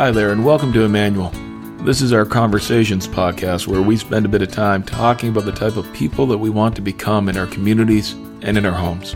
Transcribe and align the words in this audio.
Hi 0.00 0.10
there, 0.10 0.32
and 0.32 0.46
welcome 0.46 0.72
to 0.72 0.84
Emmanuel. 0.84 1.28
This 1.84 2.00
is 2.00 2.14
our 2.14 2.24
Conversations 2.24 3.06
podcast 3.06 3.66
where 3.66 3.82
we 3.82 3.98
spend 3.98 4.24
a 4.24 4.30
bit 4.30 4.40
of 4.40 4.50
time 4.50 4.82
talking 4.82 5.28
about 5.28 5.44
the 5.44 5.52
type 5.52 5.76
of 5.76 5.92
people 5.92 6.24
that 6.28 6.38
we 6.38 6.48
want 6.48 6.74
to 6.76 6.80
become 6.80 7.28
in 7.28 7.36
our 7.36 7.46
communities 7.46 8.12
and 8.40 8.56
in 8.56 8.64
our 8.64 8.72
homes. 8.72 9.14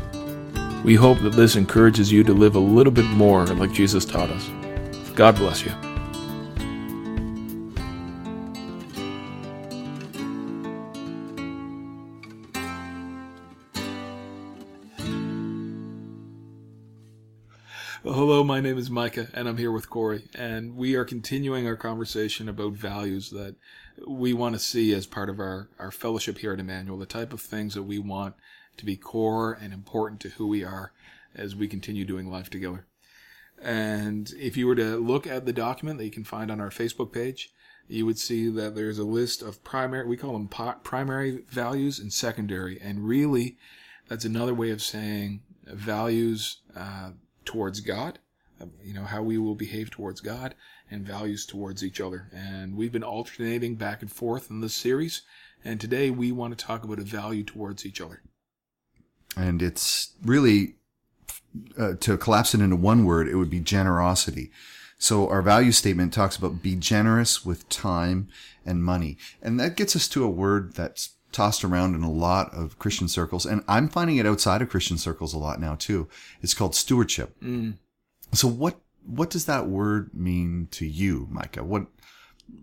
We 0.84 0.94
hope 0.94 1.20
that 1.20 1.32
this 1.32 1.56
encourages 1.56 2.12
you 2.12 2.22
to 2.24 2.34
live 2.34 2.54
a 2.54 2.60
little 2.60 2.92
bit 2.92 3.06
more 3.06 3.46
like 3.46 3.72
Jesus 3.72 4.04
taught 4.04 4.28
us. 4.28 4.50
God 5.14 5.36
bless 5.36 5.64
you. 5.64 5.72
Hello, 18.34 18.42
my 18.42 18.60
name 18.60 18.78
is 18.78 18.90
Micah, 18.90 19.28
and 19.32 19.48
I'm 19.48 19.58
here 19.58 19.70
with 19.70 19.88
Corey, 19.88 20.24
and 20.34 20.76
we 20.76 20.96
are 20.96 21.04
continuing 21.04 21.68
our 21.68 21.76
conversation 21.76 22.48
about 22.48 22.72
values 22.72 23.30
that 23.30 23.54
we 24.08 24.32
want 24.32 24.56
to 24.56 24.58
see 24.58 24.92
as 24.92 25.06
part 25.06 25.30
of 25.30 25.38
our, 25.38 25.68
our 25.78 25.92
fellowship 25.92 26.38
here 26.38 26.52
at 26.52 26.58
Emmanuel, 26.58 26.98
the 26.98 27.06
type 27.06 27.32
of 27.32 27.40
things 27.40 27.74
that 27.74 27.84
we 27.84 28.00
want 28.00 28.34
to 28.76 28.84
be 28.84 28.96
core 28.96 29.56
and 29.62 29.72
important 29.72 30.20
to 30.22 30.30
who 30.30 30.48
we 30.48 30.64
are 30.64 30.90
as 31.36 31.54
we 31.54 31.68
continue 31.68 32.04
doing 32.04 32.28
life 32.28 32.50
together. 32.50 32.88
And 33.62 34.32
if 34.36 34.56
you 34.56 34.66
were 34.66 34.74
to 34.74 34.96
look 34.96 35.28
at 35.28 35.46
the 35.46 35.52
document 35.52 35.98
that 35.98 36.04
you 36.04 36.10
can 36.10 36.24
find 36.24 36.50
on 36.50 36.60
our 36.60 36.70
Facebook 36.70 37.12
page, 37.12 37.52
you 37.86 38.04
would 38.04 38.18
see 38.18 38.48
that 38.48 38.74
there's 38.74 38.98
a 38.98 39.04
list 39.04 39.42
of 39.42 39.62
primary, 39.62 40.08
we 40.08 40.16
call 40.16 40.32
them 40.32 40.48
primary 40.82 41.44
values 41.48 42.00
and 42.00 42.12
secondary. 42.12 42.80
And 42.80 43.06
really, 43.06 43.58
that's 44.08 44.24
another 44.24 44.54
way 44.54 44.70
of 44.70 44.82
saying 44.82 45.42
values 45.66 46.62
uh, 46.74 47.10
towards 47.44 47.78
God, 47.78 48.18
you 48.82 48.94
know, 48.94 49.04
how 49.04 49.22
we 49.22 49.38
will 49.38 49.54
behave 49.54 49.90
towards 49.90 50.20
God 50.20 50.54
and 50.90 51.06
values 51.06 51.46
towards 51.46 51.82
each 51.82 52.00
other. 52.00 52.30
And 52.32 52.76
we've 52.76 52.92
been 52.92 53.04
alternating 53.04 53.76
back 53.76 54.02
and 54.02 54.10
forth 54.10 54.50
in 54.50 54.60
this 54.60 54.74
series. 54.74 55.22
And 55.64 55.80
today 55.80 56.10
we 56.10 56.32
want 56.32 56.56
to 56.56 56.64
talk 56.64 56.84
about 56.84 56.98
a 56.98 57.02
value 57.02 57.42
towards 57.42 57.86
each 57.86 58.00
other. 58.00 58.22
And 59.36 59.62
it's 59.62 60.12
really, 60.22 60.76
uh, 61.78 61.94
to 62.00 62.16
collapse 62.18 62.54
it 62.54 62.60
into 62.60 62.76
one 62.76 63.04
word, 63.04 63.28
it 63.28 63.36
would 63.36 63.50
be 63.50 63.60
generosity. 63.60 64.50
So 64.98 65.28
our 65.28 65.42
value 65.42 65.72
statement 65.72 66.12
talks 66.12 66.36
about 66.36 66.62
be 66.62 66.76
generous 66.76 67.44
with 67.44 67.68
time 67.68 68.28
and 68.64 68.84
money. 68.84 69.18
And 69.42 69.58
that 69.58 69.76
gets 69.76 69.96
us 69.96 70.08
to 70.08 70.24
a 70.24 70.28
word 70.30 70.74
that's 70.74 71.14
tossed 71.34 71.64
around 71.64 71.94
in 71.94 72.02
a 72.02 72.10
lot 72.10 72.54
of 72.54 72.78
Christian 72.78 73.08
circles, 73.08 73.44
and 73.44 73.62
I'm 73.68 73.88
finding 73.88 74.16
it 74.16 74.24
outside 74.24 74.62
of 74.62 74.70
Christian 74.70 74.96
circles 74.96 75.34
a 75.34 75.38
lot 75.38 75.60
now 75.60 75.74
too. 75.74 76.08
It's 76.40 76.54
called 76.54 76.74
stewardship. 76.74 77.34
Mm. 77.42 77.74
So 78.32 78.48
what 78.48 78.80
what 79.06 79.30
does 79.30 79.46
that 79.46 79.66
word 79.66 80.14
mean 80.14 80.68
to 80.72 80.86
you, 80.86 81.28
Micah? 81.30 81.64
What 81.64 81.86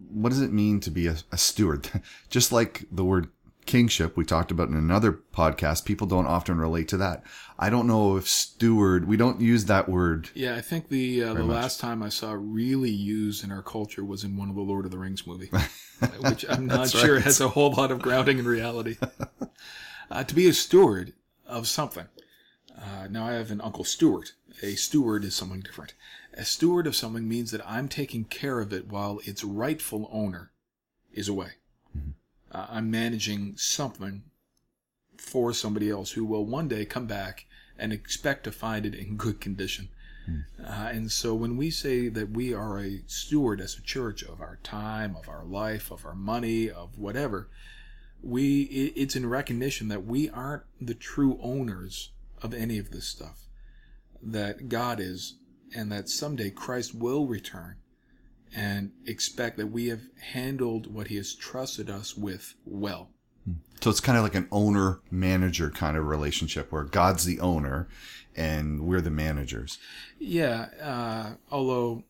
what 0.10 0.30
does 0.30 0.42
it 0.42 0.52
mean 0.52 0.80
to 0.82 0.92
be 0.92 1.08
a, 1.08 1.18
a 1.32 1.38
steward? 1.38 1.90
Just 2.30 2.52
like 2.52 2.86
the 2.92 3.06
word 3.06 3.30
kingship 3.66 4.18
we 4.18 4.26
talked 4.26 4.52
about 4.52 4.70
in 4.70 4.76
another 4.76 5.12
podcast, 5.34 5.86
people 5.86 6.08
don't 6.08 6.26
often 6.26 6.58
relate 6.58 6.88
to 6.90 6.98
that. 6.98 7.24
I 7.60 7.70
don't 7.70 7.88
know 7.88 8.18
if 8.18 8.28
steward, 8.28 9.08
we 9.08 9.18
don't 9.18 9.40
use 9.40 9.66
that 9.66 9.88
word. 9.88 10.30
Yeah, 10.34 10.56
I 10.56 10.62
think 10.62 10.90
the 10.90 11.24
uh, 11.24 11.34
the 11.34 11.44
much. 11.44 11.56
last 11.56 11.80
time 11.80 12.02
I 12.04 12.10
saw 12.10 12.36
really 12.38 12.90
used 12.90 13.44
in 13.44 13.52
our 13.52 13.62
culture 13.62 14.04
was 14.04 14.24
in 14.24 14.36
one 14.36 14.50
of 14.50 14.56
the 14.56 14.62
Lord 14.62 14.86
of 14.86 14.92
the 14.92 14.98
Rings 14.98 15.26
movie, 15.28 15.52
which 16.22 16.46
I'm 16.50 16.66
not 16.68 16.90
sure 16.90 17.16
right. 17.16 17.24
has 17.24 17.40
a 17.40 17.50
whole 17.50 17.72
lot 17.72 17.92
of 17.92 18.02
grounding 18.02 18.40
in 18.40 18.46
reality. 18.48 18.98
uh, 20.10 20.24
to 20.24 20.36
be 20.36 20.48
a 20.48 20.54
steward 20.54 21.14
of 21.46 21.68
something. 21.68 22.08
Uh, 22.82 23.08
now 23.10 23.28
I 23.28 23.34
have 23.34 23.52
an 23.52 23.62
uncle 23.62 23.84
Stuart. 23.84 24.34
A 24.64 24.76
steward 24.76 25.24
is 25.24 25.36
something 25.36 25.60
different. 25.60 25.94
A 26.34 26.46
steward 26.46 26.88
of 26.88 26.96
something 26.96 27.28
means 27.28 27.52
that 27.52 27.62
I'm 27.70 27.88
taking 27.88 28.24
care 28.24 28.60
of 28.60 28.74
it 28.74 28.88
while 28.88 29.20
its 29.24 29.44
rightful 29.44 30.10
owner 30.12 30.52
is 31.14 31.28
away. 31.28 31.52
Mm-hmm 31.96 32.12
uh, 32.52 32.68
I'm 32.70 32.92
managing 32.92 33.54
something 33.58 34.24
for 35.18 35.54
somebody 35.54 35.90
else 35.90 36.12
who 36.12 36.26
will 36.26 36.46
one 36.46 36.68
day 36.68 36.86
come 36.86 37.06
back 37.06 37.46
and 37.78 37.94
expect 37.94 38.44
to 38.44 38.52
find 38.52 38.86
it 38.86 38.96
in 38.96 39.16
good 39.16 39.40
condition. 39.40 39.90
Mm. 40.30 40.44
Uh, 40.64 40.90
and 40.90 41.12
so 41.12 41.34
when 41.34 41.58
we 41.58 41.70
say 41.72 42.10
that 42.10 42.32
we 42.32 42.54
are 42.54 42.80
a 42.80 43.02
steward 43.08 43.62
as 43.62 43.78
a 43.78 43.82
church 43.82 44.24
of 44.24 44.42
our 44.42 44.60
time, 44.64 45.16
of 45.16 45.30
our 45.30 45.46
life, 45.46 45.92
of 45.92 46.06
our 46.06 46.16
money, 46.16 46.70
of 46.70 46.98
whatever, 46.98 47.48
we 48.22 48.64
it, 48.64 48.94
it's 48.96 49.16
in 49.16 49.28
recognition 49.28 49.88
that 49.88 50.06
we 50.06 50.30
aren't 50.30 50.64
the 50.80 50.94
true 50.94 51.40
owners 51.42 52.12
of 52.42 52.54
any 52.54 52.78
of 52.78 52.92
this 52.92 53.08
stuff. 53.08 53.48
That 54.22 54.70
God 54.70 55.00
is, 55.00 55.38
and 55.76 55.92
that 55.92 56.10
someday 56.10 56.50
Christ 56.50 56.94
will 56.94 57.26
return 57.26 57.78
and 58.56 58.92
expect 59.06 59.58
that 59.58 59.68
we 59.68 59.88
have 59.88 60.02
handled 60.34 60.94
what 60.94 61.08
he 61.08 61.16
has 61.16 61.34
trusted 61.34 61.90
us 61.90 62.16
with 62.18 62.56
well. 62.66 63.10
So 63.82 63.90
it's 63.90 64.00
kind 64.00 64.18
of 64.18 64.24
like 64.24 64.36
an 64.36 64.48
owner 64.52 65.00
manager 65.10 65.72
kind 65.72 65.98
of 65.98 66.06
relationship 66.06 66.72
where 66.72 66.84
God's 66.84 67.26
the 67.26 67.40
owner 67.40 67.88
and 68.36 68.82
we're 68.82 69.02
the 69.02 69.10
managers. 69.10 69.80
Yeah. 70.20 70.68
Uh, 70.80 71.36
although 71.50 72.04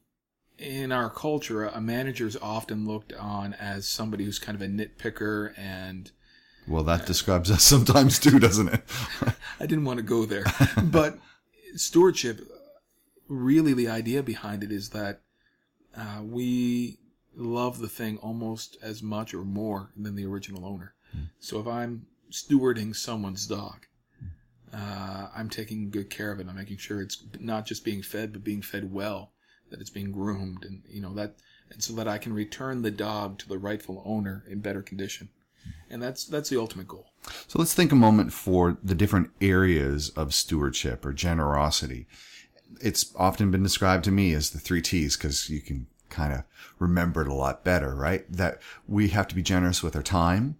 in 0.57 0.91
our 0.91 1.09
culture, 1.09 1.65
a 1.65 1.79
manager 1.79 2.27
is 2.27 2.35
often 2.41 2.85
looked 2.85 3.13
on 3.13 3.53
as 3.53 3.87
somebody 3.87 4.25
who's 4.25 4.39
kind 4.39 4.55
of 4.55 4.61
a 4.61 4.67
nitpicker 4.67 5.57
and. 5.57 6.11
Well, 6.71 6.83
that 6.83 7.05
describes 7.05 7.51
us 7.51 7.63
sometimes 7.75 8.17
too, 8.17 8.39
doesn't 8.39 8.69
it? 8.69 8.81
I 9.59 9.65
didn't 9.65 9.85
want 9.85 9.97
to 9.97 10.03
go 10.03 10.25
there. 10.25 10.45
but 10.83 11.19
stewardship, 11.75 12.39
really 13.27 13.73
the 13.73 13.89
idea 13.89 14.23
behind 14.23 14.63
it 14.63 14.71
is 14.71 14.89
that 14.89 15.21
uh, 15.95 16.21
we 16.23 16.97
love 17.35 17.79
the 17.79 17.89
thing 17.89 18.17
almost 18.17 18.77
as 18.81 19.03
much 19.03 19.33
or 19.33 19.43
more 19.43 19.91
than 19.97 20.15
the 20.15 20.25
original 20.25 20.65
owner. 20.65 20.93
Mm. 21.15 21.29
So 21.39 21.59
if 21.59 21.67
I'm 21.67 22.05
stewarding 22.31 22.95
someone's 22.95 23.45
dog, 23.47 23.85
uh, 24.73 25.27
I'm 25.35 25.49
taking 25.49 25.89
good 25.89 26.09
care 26.09 26.31
of 26.31 26.39
it. 26.39 26.47
I'm 26.47 26.55
making 26.55 26.77
sure 26.77 27.01
it's 27.01 27.21
not 27.39 27.65
just 27.65 27.83
being 27.83 28.01
fed, 28.01 28.31
but 28.31 28.43
being 28.43 28.61
fed 28.61 28.93
well, 28.93 29.31
that 29.69 29.81
it's 29.81 29.89
being 29.89 30.13
groomed, 30.13 30.63
and 30.63 30.83
you 30.87 31.01
know 31.01 31.13
that, 31.15 31.35
and 31.69 31.83
so 31.83 31.93
that 31.93 32.07
I 32.07 32.17
can 32.17 32.33
return 32.33 32.81
the 32.81 32.91
dog 32.91 33.37
to 33.39 33.49
the 33.49 33.57
rightful 33.57 34.01
owner 34.05 34.45
in 34.49 34.59
better 34.59 34.81
condition. 34.81 35.29
And 35.91 36.01
that's 36.01 36.25
that's 36.25 36.49
the 36.49 36.59
ultimate 36.59 36.87
goal. 36.87 37.11
So 37.47 37.59
let's 37.59 37.73
think 37.73 37.91
a 37.91 37.95
moment 37.95 38.33
for 38.33 38.77
the 38.81 38.95
different 38.95 39.29
areas 39.41 40.09
of 40.09 40.33
stewardship 40.33 41.05
or 41.05 41.13
generosity 41.13 42.07
it's 42.79 43.13
often 43.15 43.51
been 43.51 43.63
described 43.63 44.03
to 44.05 44.11
me 44.11 44.33
as 44.33 44.51
the 44.51 44.59
three 44.59 44.81
T's 44.81 45.17
because 45.17 45.49
you 45.49 45.61
can 45.61 45.87
kind 46.09 46.33
of 46.33 46.43
remember 46.79 47.21
it 47.21 47.27
a 47.27 47.33
lot 47.33 47.63
better, 47.63 47.95
right? 47.95 48.29
That 48.31 48.61
we 48.87 49.09
have 49.09 49.27
to 49.29 49.35
be 49.35 49.41
generous 49.41 49.81
with 49.81 49.95
our 49.95 50.03
time 50.03 50.57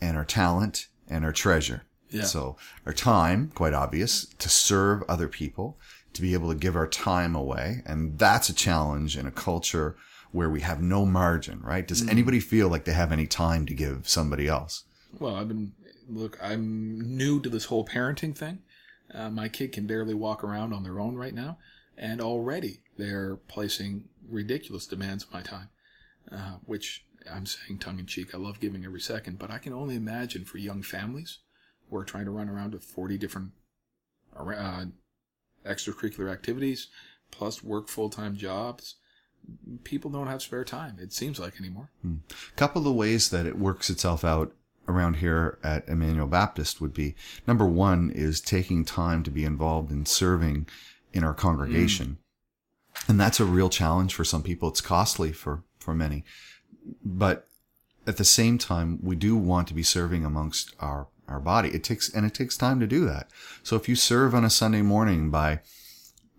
and 0.00 0.16
our 0.16 0.24
talent 0.24 0.88
and 1.08 1.24
our 1.24 1.32
treasure. 1.32 1.84
Yeah. 2.10 2.22
So 2.22 2.56
our 2.86 2.92
time, 2.92 3.50
quite 3.54 3.74
obvious, 3.74 4.26
to 4.38 4.48
serve 4.48 5.02
other 5.08 5.28
people, 5.28 5.78
to 6.12 6.22
be 6.22 6.32
able 6.32 6.48
to 6.48 6.54
give 6.54 6.76
our 6.76 6.86
time 6.86 7.34
away. 7.34 7.82
And 7.84 8.18
that's 8.18 8.48
a 8.48 8.54
challenge 8.54 9.16
in 9.16 9.26
a 9.26 9.32
culture 9.32 9.96
where 10.34 10.50
we 10.50 10.62
have 10.62 10.82
no 10.82 11.06
margin, 11.06 11.60
right? 11.62 11.86
Does 11.86 12.02
mm. 12.02 12.10
anybody 12.10 12.40
feel 12.40 12.68
like 12.68 12.84
they 12.84 12.92
have 12.92 13.12
any 13.12 13.26
time 13.26 13.66
to 13.66 13.72
give 13.72 14.08
somebody 14.08 14.48
else? 14.48 14.82
Well, 15.20 15.36
I've 15.36 15.46
been, 15.46 15.74
look, 16.08 16.36
I'm 16.42 17.16
new 17.16 17.40
to 17.40 17.48
this 17.48 17.66
whole 17.66 17.86
parenting 17.86 18.36
thing. 18.36 18.58
Uh, 19.14 19.30
my 19.30 19.48
kid 19.48 19.70
can 19.70 19.86
barely 19.86 20.12
walk 20.12 20.42
around 20.42 20.72
on 20.72 20.82
their 20.82 20.98
own 20.98 21.14
right 21.14 21.34
now, 21.34 21.58
and 21.96 22.20
already 22.20 22.80
they're 22.98 23.36
placing 23.36 24.08
ridiculous 24.28 24.88
demands 24.88 25.24
on 25.24 25.38
my 25.38 25.42
time, 25.42 25.68
uh, 26.32 26.56
which 26.64 27.06
I'm 27.32 27.46
saying 27.46 27.78
tongue 27.78 28.00
in 28.00 28.06
cheek. 28.06 28.34
I 28.34 28.38
love 28.38 28.58
giving 28.58 28.84
every 28.84 29.00
second, 29.00 29.38
but 29.38 29.52
I 29.52 29.58
can 29.58 29.72
only 29.72 29.94
imagine 29.94 30.44
for 30.44 30.58
young 30.58 30.82
families 30.82 31.38
who 31.88 31.96
are 31.96 32.04
trying 32.04 32.24
to 32.24 32.32
run 32.32 32.48
around 32.48 32.72
with 32.72 32.82
40 32.82 33.18
different 33.18 33.52
uh, 34.36 34.86
extracurricular 35.64 36.32
activities, 36.32 36.88
plus 37.30 37.62
work 37.62 37.88
full 37.88 38.10
time 38.10 38.34
jobs. 38.34 38.96
People 39.84 40.10
don't 40.10 40.26
have 40.26 40.42
spare 40.42 40.64
time, 40.64 40.96
it 41.00 41.12
seems 41.12 41.38
like 41.38 41.58
anymore. 41.60 41.90
A 42.02 42.06
hmm. 42.06 42.16
couple 42.56 42.86
of 42.86 42.94
ways 42.94 43.30
that 43.30 43.46
it 43.46 43.58
works 43.58 43.90
itself 43.90 44.24
out 44.24 44.52
around 44.88 45.16
here 45.16 45.58
at 45.62 45.88
Emmanuel 45.88 46.26
Baptist 46.26 46.80
would 46.80 46.92
be 46.92 47.14
number 47.46 47.66
one 47.66 48.10
is 48.10 48.40
taking 48.40 48.84
time 48.84 49.22
to 49.22 49.30
be 49.30 49.44
involved 49.44 49.90
in 49.90 50.06
serving 50.06 50.66
in 51.12 51.24
our 51.24 51.34
congregation. 51.34 52.06
Mm. 52.06 53.08
And 53.08 53.20
that's 53.20 53.40
a 53.40 53.44
real 53.44 53.70
challenge 53.70 54.14
for 54.14 54.24
some 54.24 54.42
people. 54.42 54.68
It's 54.68 54.80
costly 54.80 55.32
for, 55.32 55.62
for 55.78 55.94
many. 55.94 56.24
But 57.04 57.46
at 58.06 58.18
the 58.18 58.24
same 58.24 58.58
time, 58.58 58.98
we 59.02 59.16
do 59.16 59.36
want 59.36 59.68
to 59.68 59.74
be 59.74 59.82
serving 59.82 60.24
amongst 60.24 60.74
our, 60.80 61.08
our 61.28 61.40
body. 61.40 61.70
It 61.70 61.82
takes, 61.82 62.12
and 62.12 62.26
it 62.26 62.34
takes 62.34 62.56
time 62.56 62.80
to 62.80 62.86
do 62.86 63.04
that. 63.06 63.28
So 63.62 63.76
if 63.76 63.88
you 63.88 63.96
serve 63.96 64.34
on 64.34 64.44
a 64.44 64.50
Sunday 64.50 64.82
morning 64.82 65.30
by 65.30 65.60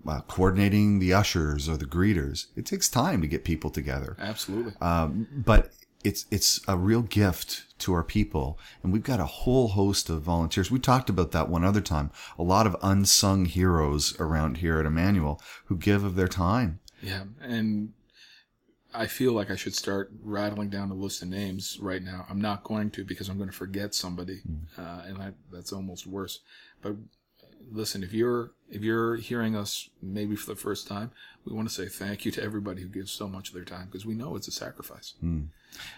uh, 0.08 0.22
coordinating 0.22 1.00
the 1.00 1.14
ushers 1.14 1.68
or 1.68 1.78
the 1.78 1.86
greeters, 1.86 2.48
it 2.56 2.66
takes 2.66 2.90
time 2.90 3.22
to 3.22 3.28
get 3.28 3.44
people 3.44 3.70
together. 3.70 4.16
Absolutely. 4.20 4.74
Um, 4.82 5.28
but 5.32 5.72
it's 6.04 6.26
it's 6.30 6.62
a 6.68 6.78
real 6.78 7.02
gift 7.02 7.64
to 7.80 7.92
our 7.92 8.04
people 8.04 8.60
and 8.84 8.94
we've 8.94 9.04
got 9.04 9.20
a 9.20 9.26
whole 9.26 9.70
host 9.70 10.08
of 10.08 10.22
volunteers 10.22 10.70
we 10.70 10.78
talked 10.78 11.10
about 11.10 11.32
that 11.32 11.50
one 11.50 11.64
other 11.64 11.82
time 11.82 12.12
a 12.38 12.44
lot 12.44 12.68
of 12.68 12.76
unsung 12.84 13.46
heroes 13.46 14.16
around 14.20 14.58
here 14.58 14.80
at 14.80 14.86
emmanuel 14.86 15.42
who 15.66 15.76
give 15.76 16.04
of 16.04 16.16
their 16.16 16.28
time 16.28 16.80
yeah 17.02 17.24
and 17.42 17.92
I 18.96 19.08
feel 19.08 19.34
like 19.34 19.52
I 19.52 19.56
should 19.56 19.76
start 19.76 20.12
rattling 20.24 20.70
down 20.70 20.90
a 20.90 20.94
list 20.94 21.22
of 21.22 21.28
names 21.28 21.78
right 21.82 22.02
now. 22.02 22.26
I'm 22.30 22.40
not 22.40 22.64
going 22.64 22.92
to 22.92 23.04
because 23.04 23.28
I'm 23.28 23.38
going 23.38 23.50
to 23.50 23.56
forget 23.56 23.94
somebody, 23.94 24.42
uh, 24.78 25.02
and 25.06 25.18
that, 25.18 25.34
that's 25.52 25.74
almost 25.74 26.08
worse. 26.08 26.40
But 26.82 26.96
listen, 27.72 28.04
if 28.04 28.14
you're 28.14 28.52
if 28.70 28.82
you're 28.84 29.16
hearing 29.16 29.56
us 29.56 29.90
maybe 30.02 30.36
for 30.36 30.54
the 30.54 30.60
first 30.60 30.88
time, 30.88 31.12
we 31.46 31.54
want 31.54 31.68
to 31.70 31.74
say 31.74 31.88
thank 31.88 32.26
you 32.26 32.32
to 32.32 32.44
everybody 32.44 32.82
who 32.82 32.88
gives 32.88 33.12
so 33.12 33.28
much 33.28 33.50
of 33.50 33.54
their 33.54 33.64
time 33.64 33.86
because 33.86 34.06
we 34.06 34.14
know 34.14 34.36
it's 34.36 34.48
a 34.48 34.52
sacrifice. 34.52 35.14
Hmm. 35.20 35.44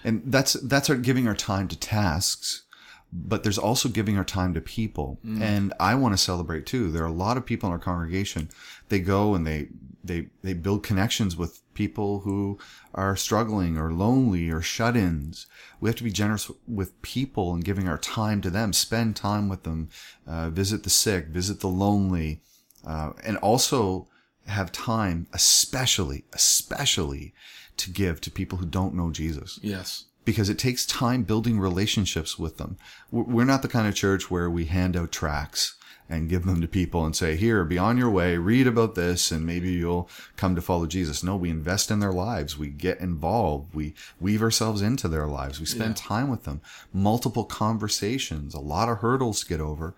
And 0.03 0.23
that's 0.25 0.53
that's 0.53 0.89
our 0.89 0.95
giving 0.95 1.27
our 1.27 1.35
time 1.35 1.67
to 1.69 1.77
tasks, 1.77 2.63
but 3.11 3.43
there's 3.43 3.57
also 3.57 3.89
giving 3.89 4.17
our 4.17 4.23
time 4.23 4.53
to 4.53 4.61
people. 4.61 5.19
And 5.23 5.73
I 5.79 5.95
want 5.95 6.13
to 6.13 6.17
celebrate 6.17 6.65
too. 6.65 6.91
There 6.91 7.03
are 7.03 7.07
a 7.07 7.11
lot 7.11 7.37
of 7.37 7.45
people 7.45 7.67
in 7.67 7.73
our 7.73 7.79
congregation. 7.79 8.49
They 8.89 8.99
go 8.99 9.33
and 9.33 9.45
they 9.45 9.69
they 10.03 10.27
they 10.41 10.53
build 10.53 10.83
connections 10.83 11.35
with 11.35 11.61
people 11.73 12.19
who 12.21 12.57
are 12.93 13.15
struggling 13.15 13.77
or 13.77 13.93
lonely 13.93 14.49
or 14.49 14.61
shut-ins. 14.61 15.47
We 15.79 15.89
have 15.89 15.95
to 15.97 16.03
be 16.03 16.11
generous 16.11 16.49
with 16.67 17.01
people 17.01 17.53
and 17.53 17.63
giving 17.63 17.87
our 17.87 17.97
time 17.97 18.41
to 18.41 18.49
them. 18.49 18.73
Spend 18.73 19.15
time 19.15 19.47
with 19.47 19.63
them. 19.63 19.89
Uh, 20.25 20.49
visit 20.49 20.83
the 20.83 20.89
sick. 20.89 21.27
Visit 21.27 21.59
the 21.59 21.67
lonely. 21.67 22.41
Uh, 22.85 23.11
and 23.23 23.37
also 23.37 24.07
have 24.47 24.71
time, 24.71 25.27
especially, 25.33 26.23
especially 26.33 27.33
to 27.77 27.91
give 27.91 28.19
to 28.21 28.31
people 28.31 28.57
who 28.57 28.65
don't 28.65 28.95
know 28.95 29.11
Jesus 29.11 29.59
Yes. 29.61 30.05
Because 30.27 30.49
it 30.49 30.59
takes 30.59 30.85
time 30.85 31.23
building 31.23 31.57
relationships 31.57 32.37
with 32.37 32.57
them. 32.57 32.77
We're 33.11 33.45
not 33.45 33.61
the 33.61 33.69
kind 33.69 33.87
of 33.87 33.95
church 33.95 34.29
where 34.29 34.49
we 34.49 34.65
hand 34.65 34.97
out 34.97 35.13
tracts 35.13 35.77
and 36.09 36.27
give 36.27 36.45
them 36.45 36.59
to 36.59 36.67
people 36.67 37.05
and 37.05 37.15
say, 37.15 37.37
here, 37.37 37.63
be 37.63 37.77
on 37.77 37.97
your 37.97 38.09
way, 38.09 38.35
read 38.35 38.67
about 38.67 38.95
this, 38.95 39.31
and 39.31 39.45
maybe 39.45 39.71
you'll 39.71 40.09
come 40.35 40.53
to 40.53 40.61
follow 40.61 40.85
Jesus. 40.85 41.23
No, 41.23 41.37
we 41.37 41.49
invest 41.49 41.89
in 41.89 42.01
their 42.01 42.11
lives. 42.11 42.57
We 42.57 42.67
get 42.67 42.99
involved. 42.99 43.73
We 43.73 43.93
weave 44.19 44.43
ourselves 44.43 44.81
into 44.81 45.07
their 45.07 45.27
lives. 45.27 45.61
We 45.61 45.65
spend 45.65 45.95
time 45.95 46.29
with 46.29 46.43
them. 46.43 46.59
Multiple 46.91 47.45
conversations, 47.45 48.53
a 48.53 48.59
lot 48.59 48.89
of 48.89 48.97
hurdles 48.97 49.39
to 49.43 49.47
get 49.47 49.61
over. 49.61 49.95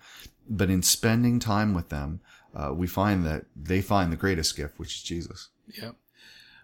But 0.48 0.70
in 0.70 0.82
spending 0.84 1.40
time 1.40 1.74
with 1.74 1.88
them, 1.88 2.20
uh, 2.54 2.72
we 2.72 2.86
find 2.86 3.26
that 3.26 3.46
they 3.56 3.80
find 3.80 4.12
the 4.12 4.16
greatest 4.16 4.56
gift, 4.56 4.78
which 4.78 4.94
is 4.94 5.02
Jesus. 5.02 5.48
Yep. 5.82 5.96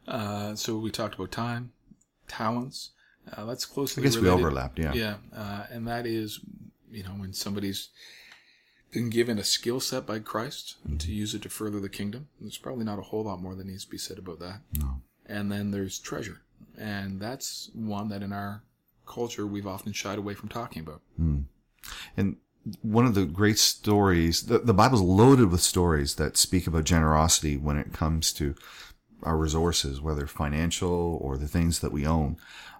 Uh, 0.06 0.54
so 0.54 0.78
we 0.78 0.92
talked 0.92 1.16
about 1.16 1.32
time, 1.32 1.72
talents. 2.28 2.90
Uh, 3.34 3.44
that's 3.44 3.64
closely. 3.64 4.02
I 4.02 4.04
guess 4.04 4.16
we 4.16 4.28
overlapped, 4.28 4.78
yeah. 4.78 4.92
Yeah, 4.92 5.14
uh, 5.34 5.64
and 5.70 5.86
that 5.88 6.06
is, 6.06 6.40
you 6.90 7.02
know, 7.02 7.10
when 7.10 7.32
somebody's 7.32 7.88
been 8.92 9.10
given 9.10 9.38
a 9.38 9.44
skill 9.44 9.80
set 9.80 10.06
by 10.06 10.18
Christ 10.20 10.76
Mm-hmm. 10.86 10.98
to 10.98 11.12
use 11.12 11.34
it 11.34 11.42
to 11.42 11.48
further 11.48 11.80
the 11.80 11.88
kingdom. 11.88 12.28
There's 12.40 12.56
probably 12.58 12.84
not 12.84 12.98
a 12.98 13.02
whole 13.02 13.24
lot 13.24 13.40
more 13.42 13.54
that 13.56 13.66
needs 13.66 13.84
to 13.84 13.90
be 13.90 13.98
said 13.98 14.18
about 14.18 14.38
that. 14.40 14.60
No. 14.78 15.00
And 15.26 15.50
then 15.50 15.72
there's 15.72 15.98
treasure, 15.98 16.42
and 16.78 17.20
that's 17.20 17.70
one 17.74 18.08
that 18.10 18.22
in 18.22 18.32
our 18.32 18.62
culture 19.06 19.46
we've 19.46 19.66
often 19.66 19.92
shied 19.92 20.18
away 20.18 20.34
from 20.34 20.48
talking 20.48 20.82
about. 20.82 21.00
And 22.16 22.36
one 22.82 23.06
of 23.06 23.14
the 23.14 23.24
great 23.24 23.58
stories, 23.58 24.42
the, 24.46 24.58
the 24.60 24.74
Bible's 24.74 25.00
loaded 25.00 25.50
with 25.50 25.60
stories 25.62 26.14
that 26.16 26.36
speak 26.36 26.66
about 26.66 26.84
generosity 26.84 27.56
when 27.56 27.76
it 27.76 27.92
comes 27.92 28.32
to 28.34 28.54
our 29.22 29.36
resources, 29.36 30.00
whether 30.00 30.26
financial 30.26 31.18
or 31.20 31.36
the 31.36 31.48
things 31.48 31.80
that 31.80 31.92
we 31.92 32.06
own. 32.06 32.36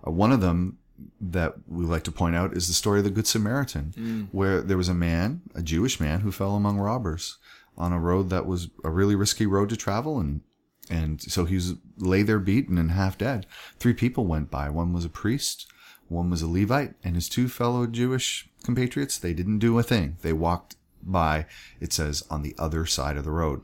Uh, 0.06 0.10
one 0.10 0.32
of 0.32 0.40
them 0.40 0.78
that 1.20 1.54
we 1.66 1.84
like 1.84 2.04
to 2.04 2.12
point 2.12 2.34
out 2.34 2.56
is 2.56 2.68
the 2.68 2.74
story 2.74 2.98
of 2.98 3.04
the 3.04 3.10
Good 3.10 3.26
Samaritan, 3.26 3.92
where 4.32 4.62
there 4.62 4.78
was 4.78 4.88
a 4.88 4.94
man, 4.94 5.42
a 5.54 5.62
Jewish 5.62 6.00
man, 6.00 6.20
who 6.20 6.32
fell 6.32 6.54
among 6.54 6.78
robbers 6.78 7.38
on 7.76 7.92
a 7.92 8.00
road 8.00 8.30
that 8.30 8.46
was 8.46 8.68
a 8.82 8.90
really 8.90 9.14
risky 9.14 9.44
road 9.46 9.68
to 9.68 9.76
travel 9.76 10.18
and 10.18 10.40
and 10.88 11.20
so 11.20 11.44
he 11.44 11.56
was 11.56 11.74
lay 11.98 12.22
there 12.22 12.38
beaten 12.38 12.78
and 12.78 12.92
half 12.92 13.18
dead. 13.18 13.46
Three 13.78 13.92
people 13.92 14.26
went 14.26 14.50
by. 14.50 14.70
One 14.70 14.92
was 14.92 15.04
a 15.04 15.08
priest, 15.08 15.66
one 16.08 16.30
was 16.30 16.42
a 16.42 16.48
Levite, 16.48 16.94
and 17.02 17.16
his 17.16 17.28
two 17.28 17.48
fellow 17.48 17.86
Jewish 17.86 18.48
compatriots, 18.62 19.18
they 19.18 19.34
didn't 19.34 19.58
do 19.58 19.78
a 19.78 19.82
thing. 19.82 20.16
They 20.22 20.32
walked 20.32 20.76
by, 21.02 21.46
it 21.80 21.92
says, 21.92 22.22
on 22.30 22.42
the 22.42 22.54
other 22.58 22.86
side 22.86 23.16
of 23.16 23.24
the 23.24 23.30
road. 23.30 23.62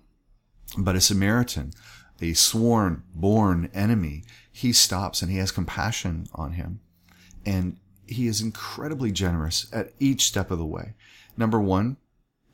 But 0.76 0.96
a 0.96 1.00
Samaritan, 1.00 1.72
a 2.22 2.32
sworn, 2.34 3.02
born 3.14 3.69
enemy, 3.74 4.24
he 4.50 4.72
stops 4.72 5.20
and 5.20 5.30
he 5.30 5.38
has 5.38 5.50
compassion 5.50 6.26
on 6.34 6.52
him. 6.52 6.80
And 7.44 7.78
he 8.06 8.26
is 8.26 8.40
incredibly 8.40 9.10
generous 9.10 9.66
at 9.72 9.92
each 9.98 10.26
step 10.26 10.50
of 10.50 10.58
the 10.58 10.64
way. 10.64 10.94
Number 11.36 11.60
one, 11.60 11.96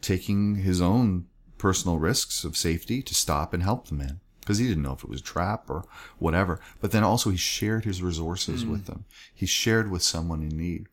taking 0.00 0.56
his 0.56 0.81
own 0.81 1.26
personal 1.59 1.99
risks 1.99 2.44
of 2.44 2.56
safety 2.56 3.03
to 3.03 3.15
stop 3.15 3.53
and 3.53 3.62
help 3.62 3.88
the 3.88 3.94
man 3.94 4.20
because 4.41 4.59
he 4.59 4.67
didn't 4.67 4.82
know 4.82 4.94
if 4.94 5.05
it 5.05 5.11
was 5.11 5.20
a 5.20 5.25
trap 5.25 5.69
or 5.69 5.85
whatever. 6.19 6.61
But 6.81 6.93
then 6.93 7.05
also 7.05 7.31
he 7.31 7.37
shared 7.37 7.85
his 7.85 8.00
resources 8.00 8.64
with 8.64 8.87
hmm. 8.87 8.93
them. 8.93 9.05
He 9.35 9.44
shared 9.44 9.91
with 9.91 10.03
someone 10.03 10.43
in 10.43 10.56
need 10.56 10.87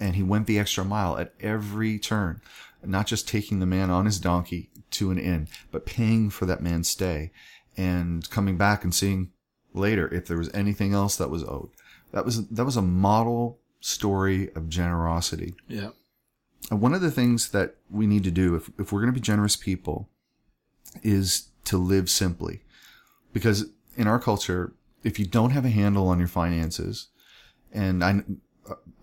and 0.00 0.16
he 0.16 0.22
went 0.22 0.46
the 0.46 0.58
extra 0.58 0.84
mile 0.84 1.18
at 1.18 1.34
every 1.40 1.98
turn, 1.98 2.40
not 2.82 3.06
just 3.06 3.28
taking 3.28 3.60
the 3.60 3.66
man 3.66 3.90
on 3.90 4.06
his 4.06 4.18
donkey 4.18 4.70
to 4.92 5.10
an 5.10 5.18
inn, 5.18 5.46
but 5.70 5.86
paying 5.86 6.30
for 6.30 6.46
that 6.46 6.62
man's 6.62 6.88
stay 6.88 7.30
and 7.76 8.28
coming 8.30 8.56
back 8.56 8.84
and 8.84 8.94
seeing 8.94 9.30
later 9.72 10.12
if 10.12 10.26
there 10.26 10.38
was 10.38 10.50
anything 10.52 10.92
else 10.92 11.16
that 11.16 11.30
was 11.30 11.44
owed. 11.44 11.70
That 12.12 12.24
was, 12.24 12.46
that 12.48 12.64
was 12.64 12.76
a 12.76 12.82
model 12.82 13.58
story 13.80 14.52
of 14.54 14.68
generosity. 14.68 15.54
Yeah. 15.68 15.90
And 16.70 16.80
one 16.80 16.94
of 16.94 17.00
the 17.00 17.10
things 17.10 17.50
that 17.50 17.76
we 17.90 18.06
need 18.06 18.24
to 18.24 18.30
do 18.30 18.54
if, 18.54 18.70
if 18.78 18.92
we're 18.92 19.00
going 19.00 19.12
to 19.12 19.18
be 19.18 19.24
generous 19.24 19.56
people 19.56 20.08
is 21.02 21.48
to 21.64 21.78
live 21.78 22.10
simply. 22.10 22.60
Because 23.32 23.66
in 23.96 24.06
our 24.06 24.18
culture, 24.18 24.72
if 25.02 25.18
you 25.18 25.26
don't 25.26 25.50
have 25.50 25.64
a 25.64 25.70
handle 25.70 26.08
on 26.08 26.18
your 26.18 26.28
finances, 26.28 27.08
and 27.72 28.02
I, 28.04 28.22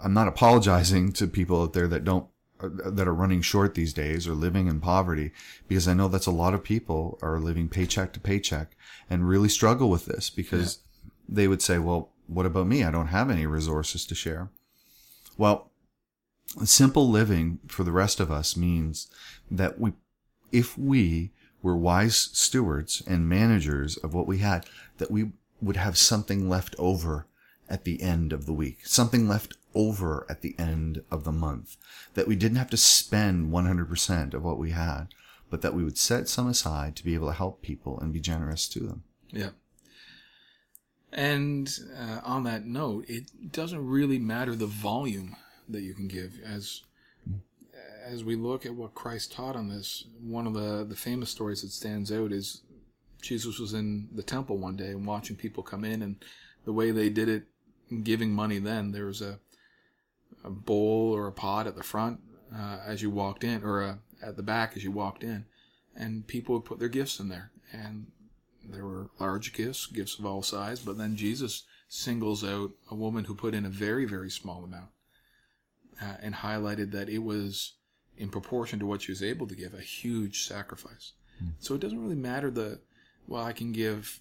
I'm 0.03 0.13
not 0.13 0.27
apologizing 0.27 1.13
to 1.13 1.27
people 1.27 1.61
out 1.63 1.73
there 1.73 1.87
that 1.87 2.03
don't, 2.03 2.27
that 2.59 3.07
are 3.07 3.13
running 3.13 3.41
short 3.41 3.75
these 3.75 3.93
days 3.93 4.27
or 4.27 4.33
living 4.33 4.67
in 4.67 4.79
poverty, 4.79 5.31
because 5.67 5.87
I 5.87 5.93
know 5.93 6.07
that's 6.07 6.25
a 6.25 6.31
lot 6.31 6.53
of 6.53 6.63
people 6.63 7.19
are 7.21 7.39
living 7.39 7.69
paycheck 7.69 8.13
to 8.13 8.19
paycheck 8.19 8.75
and 9.09 9.27
really 9.27 9.49
struggle 9.49 9.89
with 9.89 10.05
this 10.05 10.29
because 10.29 10.79
they 11.27 11.47
would 11.47 11.61
say, 11.61 11.77
well, 11.77 12.11
what 12.27 12.45
about 12.45 12.67
me? 12.67 12.83
I 12.83 12.91
don't 12.91 13.07
have 13.07 13.29
any 13.29 13.45
resources 13.45 14.05
to 14.07 14.15
share. 14.15 14.49
Well, 15.37 15.71
simple 16.63 17.09
living 17.09 17.59
for 17.67 17.83
the 17.83 17.91
rest 17.91 18.19
of 18.19 18.31
us 18.31 18.57
means 18.57 19.07
that 19.51 19.79
we, 19.79 19.93
if 20.51 20.77
we 20.77 21.31
were 21.61 21.77
wise 21.77 22.29
stewards 22.33 23.03
and 23.05 23.29
managers 23.29 23.97
of 23.97 24.13
what 24.13 24.27
we 24.27 24.39
had, 24.39 24.65
that 24.97 25.11
we 25.11 25.31
would 25.61 25.77
have 25.77 25.97
something 25.97 26.49
left 26.49 26.75
over 26.77 27.27
at 27.69 27.83
the 27.83 28.01
end 28.01 28.31
of 28.31 28.45
the 28.45 28.53
week, 28.53 28.85
something 28.85 29.27
left 29.27 29.56
over 29.73 30.25
at 30.29 30.41
the 30.41 30.55
end 30.57 31.03
of 31.11 31.23
the 31.23 31.31
month, 31.31 31.77
that 32.13 32.27
we 32.27 32.35
didn't 32.35 32.57
have 32.57 32.69
to 32.69 32.77
spend 32.77 33.51
100% 33.51 34.33
of 34.33 34.43
what 34.43 34.57
we 34.57 34.71
had, 34.71 35.07
but 35.49 35.61
that 35.61 35.73
we 35.73 35.83
would 35.83 35.97
set 35.97 36.27
some 36.27 36.47
aside 36.47 36.95
to 36.95 37.03
be 37.03 37.13
able 37.13 37.27
to 37.27 37.33
help 37.33 37.61
people 37.61 37.99
and 37.99 38.13
be 38.13 38.19
generous 38.19 38.67
to 38.69 38.79
them. 38.79 39.03
Yeah. 39.29 39.49
And 41.11 41.73
uh, 41.97 42.19
on 42.23 42.43
that 42.43 42.65
note, 42.65 43.05
it 43.07 43.51
doesn't 43.51 43.85
really 43.85 44.19
matter 44.19 44.55
the 44.55 44.65
volume 44.65 45.35
that 45.69 45.81
you 45.81 45.93
can 45.93 46.07
give. 46.07 46.39
As 46.45 46.81
as 48.07 48.23
we 48.23 48.35
look 48.35 48.65
at 48.65 48.73
what 48.73 48.95
Christ 48.95 49.33
taught 49.33 49.57
on 49.57 49.67
this, 49.67 50.05
one 50.21 50.47
of 50.47 50.53
the, 50.53 50.85
the 50.87 50.95
famous 50.95 51.29
stories 51.29 51.61
that 51.61 51.71
stands 51.71 52.09
out 52.09 52.31
is 52.31 52.61
Jesus 53.21 53.59
was 53.59 53.73
in 53.73 54.07
the 54.13 54.23
temple 54.23 54.57
one 54.57 54.77
day 54.77 54.91
and 54.91 55.05
watching 55.05 55.35
people 55.35 55.61
come 55.61 55.83
in, 55.83 56.01
and 56.01 56.15
the 56.63 56.71
way 56.71 56.91
they 56.91 57.09
did 57.09 57.27
it, 57.27 57.43
giving 58.03 58.31
money 58.31 58.59
then, 58.59 58.91
there 58.91 59.05
was 59.05 59.21
a, 59.21 59.39
a 60.43 60.49
bowl 60.49 61.13
or 61.15 61.27
a 61.27 61.31
pot 61.31 61.67
at 61.67 61.75
the 61.75 61.83
front 61.83 62.19
uh, 62.55 62.79
as 62.85 63.01
you 63.01 63.09
walked 63.09 63.43
in, 63.43 63.63
or 63.63 63.83
uh, 63.83 63.95
at 64.21 64.35
the 64.37 64.43
back 64.43 64.75
as 64.75 64.83
you 64.83 64.91
walked 64.91 65.23
in, 65.23 65.45
and 65.95 66.27
people 66.27 66.55
would 66.55 66.65
put 66.65 66.79
their 66.79 66.87
gifts 66.89 67.19
in 67.19 67.29
there. 67.29 67.51
And 67.71 68.07
there 68.63 68.85
were 68.85 69.09
large 69.19 69.53
gifts, 69.53 69.85
gifts 69.87 70.17
of 70.17 70.25
all 70.25 70.41
size, 70.41 70.79
but 70.79 70.97
then 70.97 71.15
Jesus 71.15 71.63
singles 71.89 72.43
out 72.43 72.71
a 72.91 72.95
woman 72.95 73.25
who 73.25 73.35
put 73.35 73.53
in 73.53 73.65
a 73.65 73.69
very, 73.69 74.05
very 74.05 74.29
small 74.29 74.63
amount 74.63 74.89
uh, 76.01 76.15
and 76.21 76.35
highlighted 76.35 76.91
that 76.91 77.09
it 77.09 77.19
was, 77.19 77.73
in 78.17 78.29
proportion 78.29 78.79
to 78.79 78.85
what 78.85 79.01
she 79.01 79.11
was 79.11 79.23
able 79.23 79.47
to 79.47 79.55
give, 79.55 79.73
a 79.73 79.81
huge 79.81 80.43
sacrifice. 80.43 81.13
So 81.59 81.75
it 81.75 81.81
doesn't 81.81 82.01
really 82.01 82.15
matter 82.15 82.49
the, 82.49 82.79
well, 83.27 83.43
I 83.43 83.53
can 83.53 83.71
give 83.71 84.19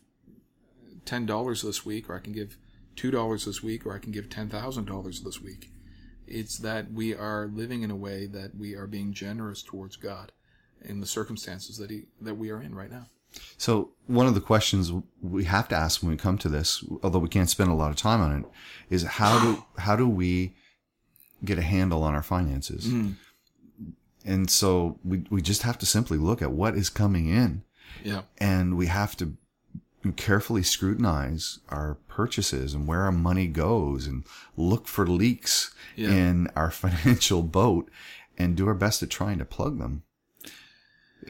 $10 1.06 1.62
this 1.62 1.84
week, 1.84 2.10
or 2.10 2.16
I 2.16 2.20
can 2.20 2.32
give 2.32 2.56
$2 2.96 3.44
this 3.44 3.62
week, 3.62 3.86
or 3.86 3.94
I 3.94 3.98
can 3.98 4.12
give 4.12 4.28
$10,000 4.28 5.24
this 5.24 5.40
week. 5.40 5.70
It's 6.26 6.58
that 6.58 6.92
we 6.92 7.14
are 7.14 7.48
living 7.52 7.82
in 7.82 7.90
a 7.90 7.96
way 7.96 8.26
that 8.26 8.56
we 8.56 8.74
are 8.74 8.86
being 8.86 9.12
generous 9.12 9.62
towards 9.62 9.96
God 9.96 10.32
in 10.84 11.00
the 11.00 11.06
circumstances 11.06 11.78
that 11.78 11.90
he 11.90 12.04
that 12.20 12.34
we 12.34 12.50
are 12.50 12.60
in 12.62 12.74
right 12.74 12.90
now. 12.90 13.06
So 13.58 13.90
one 14.06 14.26
of 14.26 14.34
the 14.34 14.40
questions 14.40 14.92
we 15.20 15.44
have 15.44 15.68
to 15.68 15.74
ask 15.76 16.02
when 16.02 16.10
we 16.10 16.16
come 16.16 16.38
to 16.38 16.48
this, 16.48 16.84
although 17.02 17.18
we 17.18 17.28
can't 17.28 17.50
spend 17.50 17.70
a 17.70 17.74
lot 17.74 17.90
of 17.90 17.96
time 17.96 18.20
on 18.20 18.40
it, 18.40 18.44
is 18.94 19.02
how 19.04 19.40
do 19.40 19.64
how 19.78 19.96
do 19.96 20.08
we 20.08 20.54
get 21.44 21.58
a 21.58 21.62
handle 21.62 22.02
on 22.02 22.14
our 22.14 22.22
finances? 22.22 22.86
Mm. 22.86 23.16
And 24.24 24.50
so 24.50 24.98
we 25.04 25.24
we 25.30 25.42
just 25.42 25.62
have 25.62 25.78
to 25.78 25.86
simply 25.86 26.18
look 26.18 26.42
at 26.42 26.50
what 26.52 26.76
is 26.76 26.88
coming 26.90 27.28
in, 27.28 27.62
Yeah. 28.04 28.22
and 28.38 28.76
we 28.76 28.86
have 28.86 29.16
to 29.18 29.36
carefully 30.12 30.62
scrutinize 30.62 31.58
our 31.68 31.96
purchases 32.08 32.74
and 32.74 32.86
where 32.86 33.02
our 33.02 33.12
money 33.12 33.46
goes 33.46 34.06
and 34.06 34.24
look 34.56 34.86
for 34.88 35.06
leaks 35.06 35.74
Yeah. 35.96 36.10
in 36.10 36.48
our 36.56 36.70
financial 36.82 37.42
boat 37.42 37.90
and 38.38 38.56
do 38.56 38.66
our 38.68 38.74
best 38.74 39.02
at 39.02 39.10
trying 39.10 39.38
to 39.38 39.44
plug 39.44 39.78
them. 39.78 40.02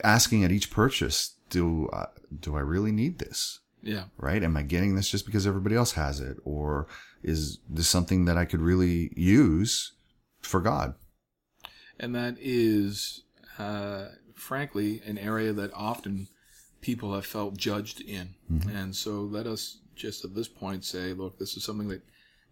Asking 0.04 0.44
at 0.44 0.52
each 0.52 0.70
purchase, 0.70 1.34
do 1.50 1.88
I, 1.92 2.06
do 2.40 2.56
I 2.56 2.60
really 2.60 2.92
need 2.92 3.18
this? 3.18 3.60
Yeah. 3.82 4.04
Right? 4.18 4.42
Am 4.42 4.56
I 4.56 4.62
getting 4.62 4.96
this 4.96 5.08
just 5.08 5.24
because 5.26 5.46
everybody 5.46 5.76
else 5.76 5.92
has 5.92 6.20
it? 6.20 6.36
Or 6.44 6.86
is 7.22 7.58
this 7.68 7.88
something 7.88 8.24
that 8.24 8.36
I 8.36 8.44
could 8.44 8.60
really 8.60 9.12
use 9.16 9.92
for 10.40 10.60
God? 10.60 10.94
And 11.98 12.14
that 12.14 12.36
is, 12.40 13.22
uh, 13.58 14.06
frankly, 14.34 15.00
an 15.06 15.16
area 15.18 15.52
that 15.52 15.70
often 15.72 16.28
people 16.86 17.14
have 17.14 17.26
felt 17.26 17.56
judged 17.56 18.00
in. 18.00 18.32
Mm-hmm. 18.50 18.68
And 18.70 18.94
so 18.94 19.22
let 19.22 19.48
us 19.48 19.78
just 19.96 20.24
at 20.24 20.36
this 20.36 20.46
point 20.46 20.84
say, 20.84 21.12
look, 21.14 21.36
this 21.36 21.56
is 21.56 21.64
something 21.64 21.88
that 21.88 22.02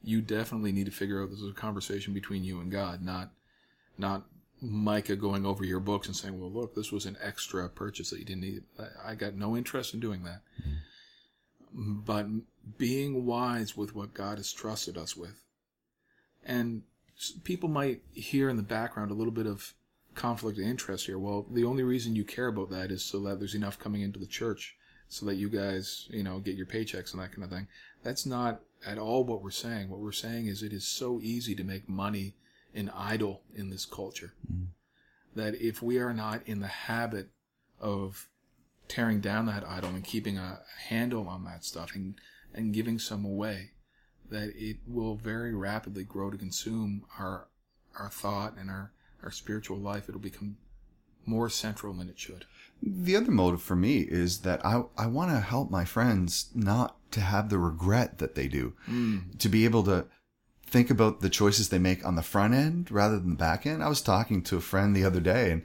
you 0.03 0.21
definitely 0.21 0.73
need 0.73 0.87
to 0.87 0.91
figure 0.91 1.23
out. 1.23 1.31
This 1.31 1.38
is 1.38 1.53
a 1.53 1.55
conversation 1.55 2.12
between 2.12 2.43
you 2.43 2.59
and 2.59 2.69
God, 2.69 3.00
not, 3.00 3.31
not 3.97 4.25
Micah 4.61 5.14
going 5.14 5.47
over 5.47 5.62
your 5.62 5.79
books 5.79 6.09
and 6.09 6.17
saying, 6.17 6.41
well, 6.41 6.50
look, 6.50 6.75
this 6.75 6.91
was 6.91 7.07
an 7.07 7.17
extra 7.23 7.69
purchase 7.69 8.11
that 8.11 8.19
you 8.19 8.25
didn't 8.25 8.43
need. 8.43 8.64
I- 8.76 9.12
I 9.12 9.14
got 9.14 9.35
no 9.35 9.57
interest 9.57 9.95
in 9.95 10.00
doing 10.00 10.25
that. 10.25 10.41
Mm-hmm. 10.61 12.00
But 12.00 12.26
being 12.76 13.26
wise 13.26 13.76
with 13.76 13.95
what 13.95 14.14
God 14.14 14.38
has 14.38 14.53
trusted 14.53 14.99
us 14.99 15.17
with. 15.17 15.45
And 16.45 16.83
people 17.45 17.69
might 17.69 18.03
hear 18.12 18.49
in 18.49 18.57
the 18.57 18.64
background 18.64 19.12
a 19.12 19.14
little 19.14 19.33
bit 19.33 19.47
of 19.47 19.75
conflict 20.14 20.59
of 20.59 20.64
interest 20.64 21.06
here. 21.06 21.18
Well, 21.18 21.47
the 21.50 21.64
only 21.64 21.83
reason 21.83 22.16
you 22.16 22.25
care 22.25 22.49
about 22.49 22.71
that 22.71 22.90
is 22.90 23.04
so 23.04 23.21
that 23.21 23.38
there's 23.38 23.54
enough 23.54 23.78
coming 23.78 24.02
into 24.02 24.18
the 24.18 24.26
church 24.26 24.76
so 25.09 25.26
that 25.26 25.37
you 25.37 25.49
guys, 25.49 26.09
you 26.11 26.23
know, 26.23 26.38
get 26.38 26.56
your 26.56 26.66
paychecks 26.66 27.12
and 27.12 27.23
that 27.23 27.33
kind 27.33 27.44
of 27.44 27.50
thing. 27.50 27.68
That's 28.02 28.26
not 28.26 28.61
at 28.87 28.99
all 28.99 29.25
what 29.25 29.42
we're 29.42 29.50
saying. 29.50 29.88
What 29.88 30.00
we're 30.00 30.12
saying 30.12 30.47
is 30.47 30.62
it 30.62 30.73
is 30.73 30.87
so 30.87 31.21
easy 31.23 31.54
to 31.54 31.64
make 31.64 31.88
money 31.88 32.35
an 32.75 32.90
idol 32.94 33.42
in 33.54 33.71
this 33.71 33.87
culture 33.87 34.35
mm-hmm. 34.50 34.64
that 35.37 35.54
if 35.54 35.83
we 35.83 35.99
are 35.99 36.12
not 36.12 36.42
in 36.47 36.61
the 36.61 36.66
habit 36.66 37.28
of 37.80 38.28
tearing 38.88 39.21
down 39.21 39.47
that 39.47 39.64
idol 39.64 39.90
and 39.90 40.04
keeping 40.04 40.37
a 40.37 40.61
handle 40.88 41.28
on 41.28 41.44
that 41.44 41.64
stuff 41.64 41.94
and, 41.94 42.16
and 42.52 42.75
giving 42.75 42.99
some 42.99 43.25
away, 43.25 43.71
that 44.30 44.52
it 44.56 44.78
will 44.87 45.16
very 45.16 45.54
rapidly 45.54 46.02
grow 46.02 46.30
to 46.30 46.37
consume 46.37 47.04
our 47.18 47.49
our 47.99 48.09
thought 48.09 48.56
and 48.59 48.71
our, 48.71 48.92
our 49.25 49.31
spiritual 49.31 49.78
life. 49.78 50.09
It'll 50.09 50.21
become 50.21 50.57
more 51.26 51.49
central 51.49 51.93
than 51.95 52.09
it 52.09 52.19
should. 52.19 52.45
The 52.83 53.16
other 53.16 53.31
motive 53.31 53.62
for 53.62 53.76
me 53.76 54.00
is 54.00 54.40
that 54.40 54.64
I, 54.64 54.83
I 54.97 55.07
want 55.07 55.31
to 55.31 55.40
help 55.40 55.71
my 55.71 55.85
friends 55.85 56.50
not 56.54 56.97
to 57.12 57.21
have 57.21 57.49
the 57.49 57.59
regret 57.59 58.19
that 58.19 58.35
they 58.35 58.49
do, 58.49 58.75
hmm. 58.85 59.19
to 59.38 59.49
be 59.49 59.64
able 59.64 59.85
to 59.85 60.07
think 60.66 60.90
about 60.90 61.21
the 61.21 61.31
choices 61.31 61.69
they 61.69 61.78
make 61.78 62.04
on 62.04 62.16
the 62.16 62.23
front 62.23 62.52
end 62.52 62.90
rather 62.90 63.19
than 63.19 63.31
the 63.31 63.37
back 63.37 63.64
end. 63.64 63.83
I 63.83 63.88
was 63.88 64.02
talking 64.02 64.43
to 64.43 64.57
a 64.57 64.61
friend 64.61 64.95
the 64.95 65.04
other 65.04 65.21
day 65.21 65.52
and, 65.52 65.62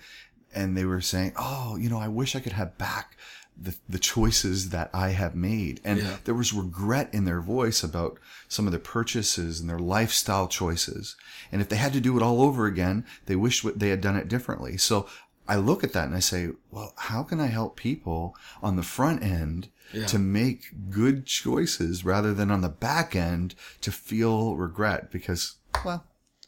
and 0.53 0.77
they 0.77 0.85
were 0.85 1.01
saying, 1.01 1.33
Oh, 1.37 1.75
you 1.77 1.89
know, 1.89 1.99
I 1.99 2.07
wish 2.07 2.35
I 2.35 2.39
could 2.39 2.53
have 2.53 2.77
back 2.77 3.17
the, 3.61 3.75
the 3.89 3.99
choices 3.99 4.69
that 4.69 4.89
I 4.93 5.09
have 5.09 5.35
made. 5.35 5.81
And 5.83 5.99
Yeah. 5.99 6.17
there 6.23 6.33
was 6.35 6.53
regret 6.53 7.09
in 7.13 7.25
their 7.25 7.41
voice 7.41 7.83
about 7.83 8.17
some 8.47 8.65
of 8.67 8.71
their 8.71 8.79
purchases 8.79 9.59
and 9.59 9.69
their 9.69 9.79
lifestyle 9.79 10.47
choices. 10.47 11.15
And 11.51 11.61
if 11.61 11.69
they 11.69 11.75
had 11.75 11.93
to 11.93 11.99
do 12.01 12.15
it 12.17 12.23
all 12.23 12.41
over 12.41 12.65
again, 12.67 13.05
they 13.25 13.35
wished 13.35 13.63
what 13.63 13.79
they 13.79 13.89
had 13.89 14.01
done 14.01 14.15
it 14.15 14.27
differently. 14.29 14.77
So 14.77 15.07
I 15.47 15.55
look 15.57 15.83
at 15.83 15.93
that 15.93 16.05
and 16.07 16.15
I 16.15 16.19
say, 16.19 16.49
well, 16.71 16.93
how 16.97 17.23
can 17.23 17.39
I 17.39 17.47
help 17.47 17.75
people 17.75 18.35
on 18.61 18.75
the 18.75 18.83
front 18.83 19.23
end 19.23 19.69
Yeah. 19.93 20.05
to 20.05 20.19
make 20.19 20.89
good 20.89 21.25
choices 21.25 22.05
rather 22.05 22.33
than 22.33 22.51
on 22.51 22.61
the 22.61 22.69
back 22.69 23.15
end 23.15 23.55
to 23.81 23.91
feel 23.91 24.55
regret? 24.55 25.11
Because, 25.11 25.55
well, 25.83 26.05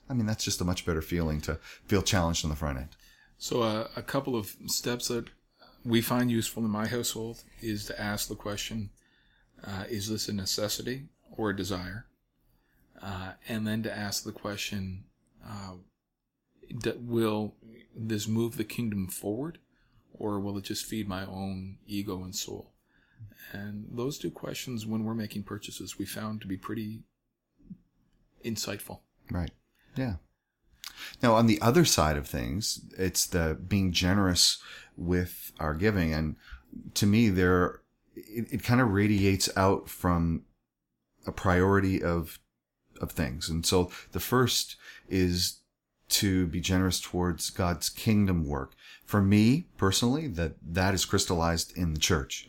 I 0.10 0.14
mean, 0.14 0.28
that's 0.28 0.44
just 0.46 0.62
a 0.62 0.66
much 0.66 0.86
better 0.86 1.02
feeling 1.02 1.42
to 1.42 1.58
feel 1.88 2.04
challenged 2.04 2.46
on 2.46 2.50
the 2.52 2.56
front 2.58 2.78
end. 2.78 2.90
So, 3.38 3.64
uh, 3.64 3.88
a 3.96 4.04
couple 4.04 4.36
of 4.36 4.56
steps 4.68 5.08
that 5.08 5.26
we 5.84 6.02
find 6.02 6.32
useful 6.32 6.64
in 6.64 6.70
my 6.70 6.88
household 6.88 7.44
is 7.62 7.86
to 7.86 8.00
ask 8.00 8.28
the 8.28 8.36
question 8.36 8.90
uh, 9.64 9.86
Is 9.90 10.10
this 10.10 10.28
a 10.28 10.34
necessity 10.34 11.06
or 11.32 11.50
a 11.50 11.56
desire? 11.56 12.06
Uh, 13.02 13.34
and 13.48 13.66
then 13.66 13.82
to 13.84 13.96
ask 13.96 14.24
the 14.24 14.32
question 14.32 15.06
uh, 15.48 15.74
Will 16.98 17.56
this 17.96 18.28
move 18.28 18.58
the 18.58 18.64
kingdom 18.64 19.08
forward 19.08 19.58
or 20.14 20.40
will 20.40 20.58
it 20.58 20.66
just 20.66 20.86
feed 20.86 21.08
my 21.08 21.26
own 21.26 21.78
ego 21.88 22.24
and 22.24 22.36
soul? 22.36 22.72
And 23.52 23.88
those 23.92 24.18
two 24.18 24.32
questions, 24.32 24.86
when 24.86 25.04
we're 25.04 25.14
making 25.14 25.44
purchases, 25.44 25.98
we 25.98 26.06
found 26.06 26.42
to 26.42 26.48
be 26.48 26.58
pretty 26.58 27.04
insightful. 28.46 29.00
Right. 29.30 29.52
Yeah. 29.96 30.16
Now, 31.22 31.34
on 31.36 31.48
the 31.48 31.62
other 31.62 31.86
side 31.86 32.18
of 32.18 32.28
things, 32.28 32.82
it's 32.98 33.26
the 33.26 33.58
being 33.68 33.92
generous 33.92 34.62
with 34.98 35.52
our 35.60 35.74
giving. 35.74 36.14
And 36.14 36.36
to 36.96 37.06
me, 37.06 37.30
there, 37.30 37.82
it, 38.16 38.48
it 38.52 38.64
kind 38.64 38.82
of 38.82 38.92
radiates 38.92 39.50
out 39.56 39.90
from 39.90 40.44
a 41.26 41.32
priority 41.32 42.02
of, 42.04 42.40
of 43.00 43.12
things. 43.12 43.50
And 43.50 43.66
so 43.66 43.92
the 44.12 44.20
first 44.20 44.76
is 45.10 45.60
to 46.10 46.46
be 46.48 46.60
generous 46.60 47.00
towards 47.00 47.50
God's 47.50 47.90
kingdom 47.90 48.46
work. 48.46 48.74
For 49.06 49.22
me 49.22 49.68
personally, 49.78 50.28
that, 50.28 50.56
that 50.66 50.94
is 50.94 51.06
crystallized 51.06 51.78
in 51.78 51.94
the 51.94 52.00
church. 52.00 52.48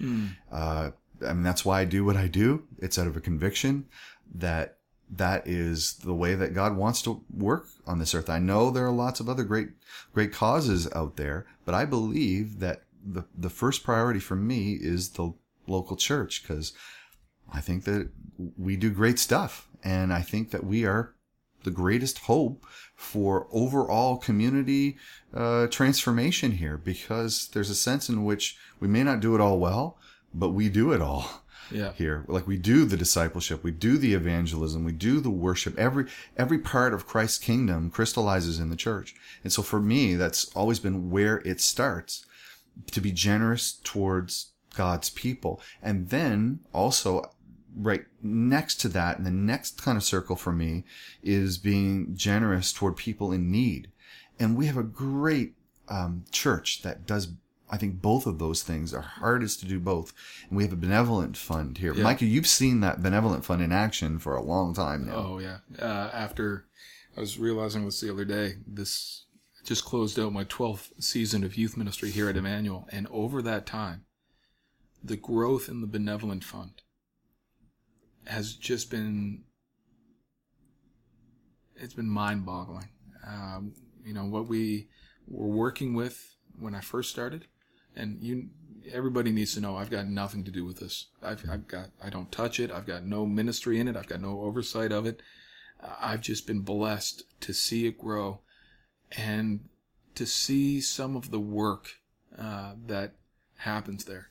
Uh, 0.51 0.91
I 1.27 1.33
mean, 1.33 1.43
that's 1.43 1.65
why 1.65 1.81
I 1.81 1.85
do 1.85 2.05
what 2.05 2.17
I 2.17 2.27
do. 2.27 2.65
It's 2.79 2.99
out 2.99 3.07
of 3.07 3.17
a 3.17 3.21
conviction 3.21 3.87
that 4.35 4.79
that 5.14 5.47
is 5.47 5.95
the 5.95 6.14
way 6.14 6.35
that 6.35 6.54
God 6.54 6.76
wants 6.76 7.02
to 7.02 7.23
work 7.31 7.66
on 7.87 7.99
this 7.99 8.14
earth. 8.14 8.31
I 8.31 8.38
know 8.38 8.71
there 8.71 8.87
are 8.87 8.92
lots 8.92 9.21
of 9.21 9.28
other 9.28 9.45
great, 9.45 9.69
great 10.14 10.33
causes 10.33 10.88
out 10.95 11.16
there, 11.16 11.47
but 11.64 11.75
I 11.75 11.85
believe 11.85 12.61
that 12.61 12.83
the, 13.04 13.25
the 13.37 13.50
first 13.50 13.85
priority 13.85 14.21
for 14.21 14.37
me 14.37 14.78
is 14.81 15.11
the 15.11 15.35
local 15.66 15.97
church 15.97 16.42
because 16.42 16.73
I 17.52 17.61
think 17.61 17.85
that 17.85 18.09
we 18.57 18.76
do 18.76 18.90
great 18.90 19.19
stuff. 19.19 19.69
And 19.85 20.12
I 20.12 20.23
think 20.23 20.50
that 20.52 20.64
we 20.64 20.87
are 20.87 21.14
the 21.64 21.71
greatest 21.71 22.21
hope 22.21 22.66
for 22.95 23.49
overall 23.52 24.16
community 24.16 24.97
uh, 25.35 25.66
transformation 25.66 26.52
here 26.52 26.76
because 26.76 27.49
there's 27.49 27.71
a 27.71 27.75
sense 27.75 28.09
in 28.09 28.25
which 28.25 28.57
we 28.81 28.88
may 28.88 29.02
not 29.02 29.21
do 29.21 29.35
it 29.35 29.40
all 29.40 29.59
well, 29.59 29.99
but 30.35 30.51
we 30.51 30.69
do 30.69 30.93
it 30.93 31.01
all 31.01 31.45
Yeah. 31.71 31.93
here. 31.93 32.25
Like 32.29 32.47
we 32.47 32.57
do 32.59 32.85
the 32.85 32.97
discipleship, 32.97 33.62
we 33.65 33.71
do 33.71 33.97
the 33.99 34.15
evangelism, 34.15 34.85
we 34.85 34.93
do 34.93 35.21
the 35.21 35.31
worship. 35.31 35.79
Every 35.79 36.07
every 36.37 36.59
part 36.59 36.93
of 36.95 37.07
Christ's 37.07 37.39
kingdom 37.39 37.91
crystallizes 37.91 38.59
in 38.59 38.71
the 38.71 38.77
church. 38.77 39.15
And 39.45 39.53
so 39.53 39.62
for 39.62 39.81
me, 39.81 40.15
that's 40.15 40.45
always 40.55 40.79
been 40.81 41.11
where 41.11 41.39
it 41.45 41.61
starts 41.61 42.27
to 42.91 43.01
be 43.01 43.12
generous 43.12 43.81
towards 43.85 44.53
God's 44.75 45.11
people. 45.11 45.61
And 45.83 46.09
then 46.09 46.61
also 46.73 47.31
right 47.75 48.05
next 48.23 48.77
to 48.83 48.89
that, 48.89 49.17
and 49.17 49.27
the 49.27 49.31
next 49.31 49.81
kind 49.83 49.97
of 49.97 50.05
circle 50.05 50.37
for 50.37 50.53
me 50.53 50.85
is 51.23 51.57
being 51.59 52.15
generous 52.15 52.73
toward 52.73 52.97
people 52.97 53.33
in 53.33 53.51
need. 53.51 53.91
And 54.39 54.57
we 54.57 54.67
have 54.67 54.77
a 54.77 54.83
great 54.83 55.55
um, 55.89 56.25
church 56.31 56.83
that 56.83 57.07
does 57.07 57.29
I 57.73 57.79
think 57.79 58.02
both 58.02 58.26
of 58.26 58.38
those 58.38 58.62
things 58.62 58.93
are 58.93 59.00
hardest 59.00 59.61
to 59.61 59.67
do 59.67 59.81
both. 59.81 60.12
And 60.49 60.59
we 60.59 60.62
have 60.62 60.75
a 60.75 60.76
benevolent 60.76 61.38
fund 61.38 61.79
here. 61.79 61.95
Yeah. 61.95 62.02
Micah, 62.02 62.26
you've 62.26 62.47
seen 62.47 62.81
that 62.81 63.02
benevolent 63.02 63.47
fund 63.47 63.62
in 63.62 63.73
action 63.73 64.19
for 64.19 64.37
a 64.37 64.43
long 64.43 64.75
time 64.75 65.07
now. 65.07 65.14
Oh 65.14 65.38
yeah. 65.38 65.59
Uh, 65.81 66.11
after 66.12 66.67
I 67.17 67.21
was 67.21 67.38
realizing 67.38 67.87
this 67.87 68.00
the 68.00 68.12
other 68.12 68.26
day, 68.26 68.57
this 68.67 69.25
just 69.64 69.87
closed 69.87 70.21
out 70.21 70.35
my 70.35 70.45
12th 70.45 71.02
season 71.02 71.45
of 71.45 71.57
youth 71.57 71.76
ministry 71.76 72.11
here 72.11 72.29
at 72.29 72.37
Emmanuel, 72.37 72.87
and 72.91 73.07
over 73.11 73.41
that 73.43 73.64
time, 73.64 74.05
the 75.02 75.17
growth 75.17 75.69
in 75.69 75.81
the 75.81 75.87
benevolent 75.87 76.45
fund 76.45 76.83
has 78.26 78.55
just 78.55 78.91
been 78.91 79.45
it's 81.76 81.95
been 81.95 82.09
mind-boggling. 82.09 82.91
Um, 83.26 83.73
you 84.05 84.12
know 84.12 84.25
what 84.25 84.47
we 84.47 84.88
were 85.26 85.49
working 85.49 85.95
with 85.95 86.37
when 86.59 86.75
I 86.75 86.81
first 86.81 87.11
started, 87.11 87.47
and 87.97 88.19
you 88.23 88.49
everybody 88.91 89.31
needs 89.31 89.55
to 89.55 89.61
know 89.61 89.77
I've 89.77 89.91
got 89.91 90.09
nothing 90.09 90.45
to 90.45 90.51
do 90.51 90.65
with 90.65 90.79
this. 90.79 91.07
I've, 91.23 91.49
I've 91.49 91.69
got 91.69 91.91
I 92.03 92.11
don't 92.11 92.33
touch 92.33 92.59
it. 92.59 92.71
I've 92.71 92.87
got 92.87 93.05
no 93.05 93.27
ministry 93.27 93.79
in 93.79 93.89
it. 93.89 93.97
I've 93.97 94.09
got 94.09 94.21
no 94.21 94.41
oversight 94.41 94.93
of 94.93 95.07
it. 95.07 95.23
I've 96.01 96.21
just 96.21 96.47
been 96.47 96.61
blessed 96.61 97.25
to 97.41 97.53
see 97.53 97.87
it 97.87 97.99
grow, 97.99 98.41
and 99.17 99.69
to 100.15 100.27
see 100.27 100.81
some 100.81 101.17
of 101.17 101.31
the 101.31 101.41
work 101.41 102.01
uh, 102.39 102.75
that 102.87 103.15
happens 103.59 104.05
there. 104.05 104.31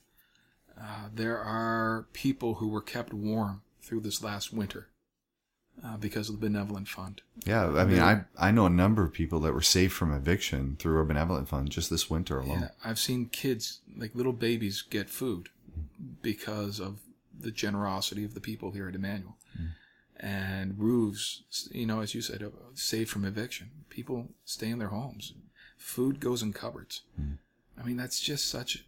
Uh, 0.79 1.09
there 1.13 1.37
are 1.37 2.07
people 2.13 2.55
who 2.55 2.67
were 2.67 2.81
kept 2.81 3.13
warm 3.13 3.61
through 3.81 3.99
this 3.99 4.23
last 4.23 4.53
winter 4.53 4.90
uh, 5.83 5.97
because 5.97 6.29
of 6.29 6.39
the 6.39 6.47
benevolent 6.47 6.87
fund. 6.87 7.21
Yeah, 7.45 7.67
I 7.69 7.85
mean, 7.85 7.99
I 7.99 8.25
I 8.37 8.51
know 8.51 8.65
a 8.65 8.69
number 8.69 9.03
of 9.03 9.13
people 9.13 9.39
that 9.41 9.53
were 9.53 9.61
saved 9.61 9.93
from 9.93 10.13
eviction 10.13 10.75
through 10.79 10.99
a 11.01 11.05
benevolent 11.05 11.47
fund 11.47 11.69
just 11.69 11.89
this 11.89 12.09
winter 12.09 12.39
alone. 12.39 12.61
Yeah, 12.61 12.69
I've 12.83 12.99
seen 12.99 13.27
kids, 13.27 13.81
like 13.97 14.15
little 14.15 14.33
babies, 14.33 14.81
get 14.81 15.09
food 15.09 15.49
because 16.21 16.79
of 16.79 16.99
the 17.39 17.51
generosity 17.51 18.23
of 18.23 18.33
the 18.33 18.39
people 18.39 18.71
here 18.71 18.87
at 18.87 18.95
Emmanuel. 18.95 19.37
And 20.23 20.77
roofs, 20.77 21.41
you 21.71 21.87
know, 21.87 22.01
as 22.01 22.13
you 22.13 22.21
said, 22.21 22.43
uh, 22.43 22.49
saved 22.75 23.09
from 23.09 23.25
eviction. 23.25 23.71
People 23.89 24.27
stay 24.45 24.69
in 24.69 24.77
their 24.77 24.89
homes. 24.89 25.33
Food 25.79 26.19
goes 26.19 26.43
in 26.43 26.53
cupboards. 26.53 27.01
I 27.79 27.83
mean, 27.83 27.97
that's 27.97 28.19
just 28.19 28.47
such 28.47 28.85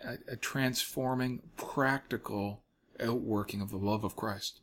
a, 0.00 0.18
a 0.28 0.36
transforming, 0.36 1.42
practical 1.56 2.62
outworking 3.00 3.60
of 3.60 3.70
the 3.70 3.78
love 3.78 4.04
of 4.04 4.14
Christ. 4.14 4.60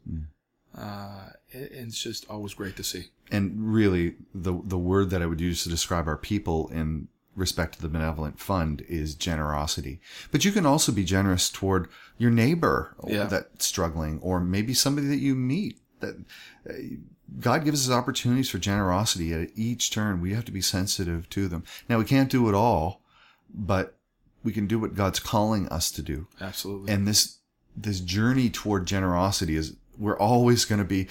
Uh, 0.77 1.29
it- 1.49 1.71
it's 1.71 2.01
just 2.01 2.25
always 2.29 2.53
great 2.53 2.75
to 2.77 2.83
see. 2.83 3.05
and 3.31 3.73
really 3.73 4.15
the 4.33 4.53
the 4.63 4.77
word 4.77 5.09
that 5.09 5.21
I 5.21 5.25
would 5.25 5.41
use 5.41 5.63
to 5.63 5.69
describe 5.69 6.07
our 6.07 6.17
people 6.17 6.67
in 6.69 7.07
respect 7.35 7.75
to 7.75 7.81
the 7.81 7.87
benevolent 7.89 8.39
fund 8.39 8.81
is 8.87 9.15
generosity. 9.15 9.99
But 10.31 10.45
you 10.45 10.51
can 10.51 10.65
also 10.65 10.91
be 10.91 11.03
generous 11.03 11.49
toward 11.49 11.89
your 12.17 12.31
neighbor 12.31 12.95
Yeah. 13.07 13.25
that's 13.25 13.65
struggling, 13.65 14.19
or 14.19 14.39
maybe 14.39 14.73
somebody 14.73 15.07
that 15.07 15.17
you 15.19 15.33
meet. 15.35 15.79
That 16.01 16.17
uh, 16.69 16.73
God 17.39 17.65
gives 17.65 17.89
us 17.89 17.93
opportunities 17.95 18.49
for 18.49 18.59
generosity 18.59 19.33
at 19.33 19.49
each 19.55 19.91
turn. 19.91 20.21
We 20.21 20.33
have 20.33 20.45
to 20.45 20.51
be 20.51 20.61
sensitive 20.61 21.29
to 21.31 21.47
them. 21.47 21.63
Now 21.89 21.97
we 21.97 22.05
can't 22.05 22.29
do 22.29 22.47
it 22.47 22.53
all, 22.55 23.01
but 23.53 23.97
we 24.43 24.51
can 24.53 24.67
do 24.67 24.77
what 24.79 24.93
God's 24.95 25.19
calling 25.19 25.67
us 25.69 25.89
to 25.91 26.01
do 26.03 26.27
Absolutely. 26.39 26.93
and 26.93 27.07
this 27.07 27.39
this 27.75 27.99
journey 27.99 28.49
toward 28.49 28.85
generosity 28.85 29.55
is 29.57 29.75
we're 29.97 30.17
always 30.17 30.65
going 30.65 30.79
to 30.79 30.85
be 30.85 31.07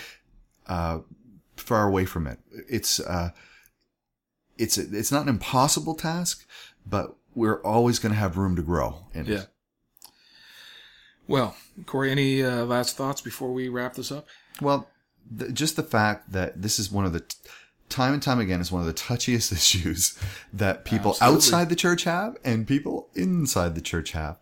uh, 0.66 1.00
far 1.56 1.86
away 1.86 2.04
from 2.04 2.26
it. 2.26 2.38
It's 2.68 3.00
uh, 3.00 3.30
it's 4.58 4.78
it's 4.78 5.12
not 5.12 5.22
an 5.22 5.28
impossible 5.28 5.94
task, 5.94 6.46
but 6.86 7.16
we're 7.34 7.62
always 7.62 7.98
going 7.98 8.12
to 8.12 8.18
have 8.18 8.36
room 8.36 8.56
to 8.56 8.62
grow. 8.62 9.06
in 9.12 9.26
it. 9.26 9.28
yeah. 9.28 9.42
Well, 11.26 11.56
Corey, 11.86 12.10
any 12.10 12.42
uh, 12.42 12.64
last 12.64 12.96
thoughts 12.96 13.20
before 13.20 13.52
we 13.52 13.68
wrap 13.68 13.94
this 13.94 14.12
up? 14.12 14.26
Well, 14.60 14.88
the, 15.30 15.50
just 15.50 15.76
the 15.76 15.82
fact 15.82 16.32
that 16.32 16.60
this 16.60 16.78
is 16.78 16.90
one 16.92 17.06
of 17.06 17.12
the 17.12 17.20
t- 17.20 17.36
time 17.88 18.12
and 18.12 18.22
time 18.22 18.38
again 18.38 18.60
is 18.60 18.70
one 18.70 18.82
of 18.82 18.86
the 18.86 18.92
touchiest 18.92 19.50
issues 19.52 20.18
that 20.52 20.84
people 20.84 21.12
Absolutely. 21.12 21.36
outside 21.36 21.68
the 21.70 21.76
church 21.76 22.04
have 22.04 22.36
and 22.44 22.66
people 22.66 23.08
inside 23.14 23.74
the 23.74 23.80
church 23.80 24.12
have. 24.12 24.38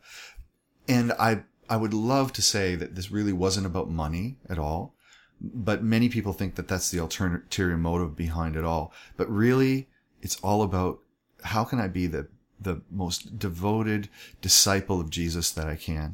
And 0.88 1.12
I 1.12 1.44
I 1.72 1.76
would 1.76 1.94
love 1.94 2.34
to 2.34 2.42
say 2.42 2.74
that 2.74 2.96
this 2.96 3.10
really 3.10 3.32
wasn't 3.32 3.64
about 3.64 3.88
money 3.88 4.36
at 4.46 4.58
all, 4.58 4.94
but 5.40 5.82
many 5.82 6.10
people 6.10 6.34
think 6.34 6.56
that 6.56 6.68
that's 6.68 6.90
the 6.90 6.98
ulterior 6.98 7.78
motive 7.78 8.14
behind 8.14 8.56
it 8.56 8.64
all. 8.64 8.92
But 9.16 9.30
really, 9.30 9.88
it's 10.20 10.36
all 10.42 10.62
about 10.62 10.98
how 11.44 11.64
can 11.64 11.80
I 11.80 11.88
be 11.88 12.06
the 12.06 12.28
the 12.60 12.82
most 12.90 13.38
devoted 13.38 14.10
disciple 14.42 15.00
of 15.00 15.08
Jesus 15.08 15.50
that 15.52 15.66
I 15.66 15.76
can. 15.76 16.12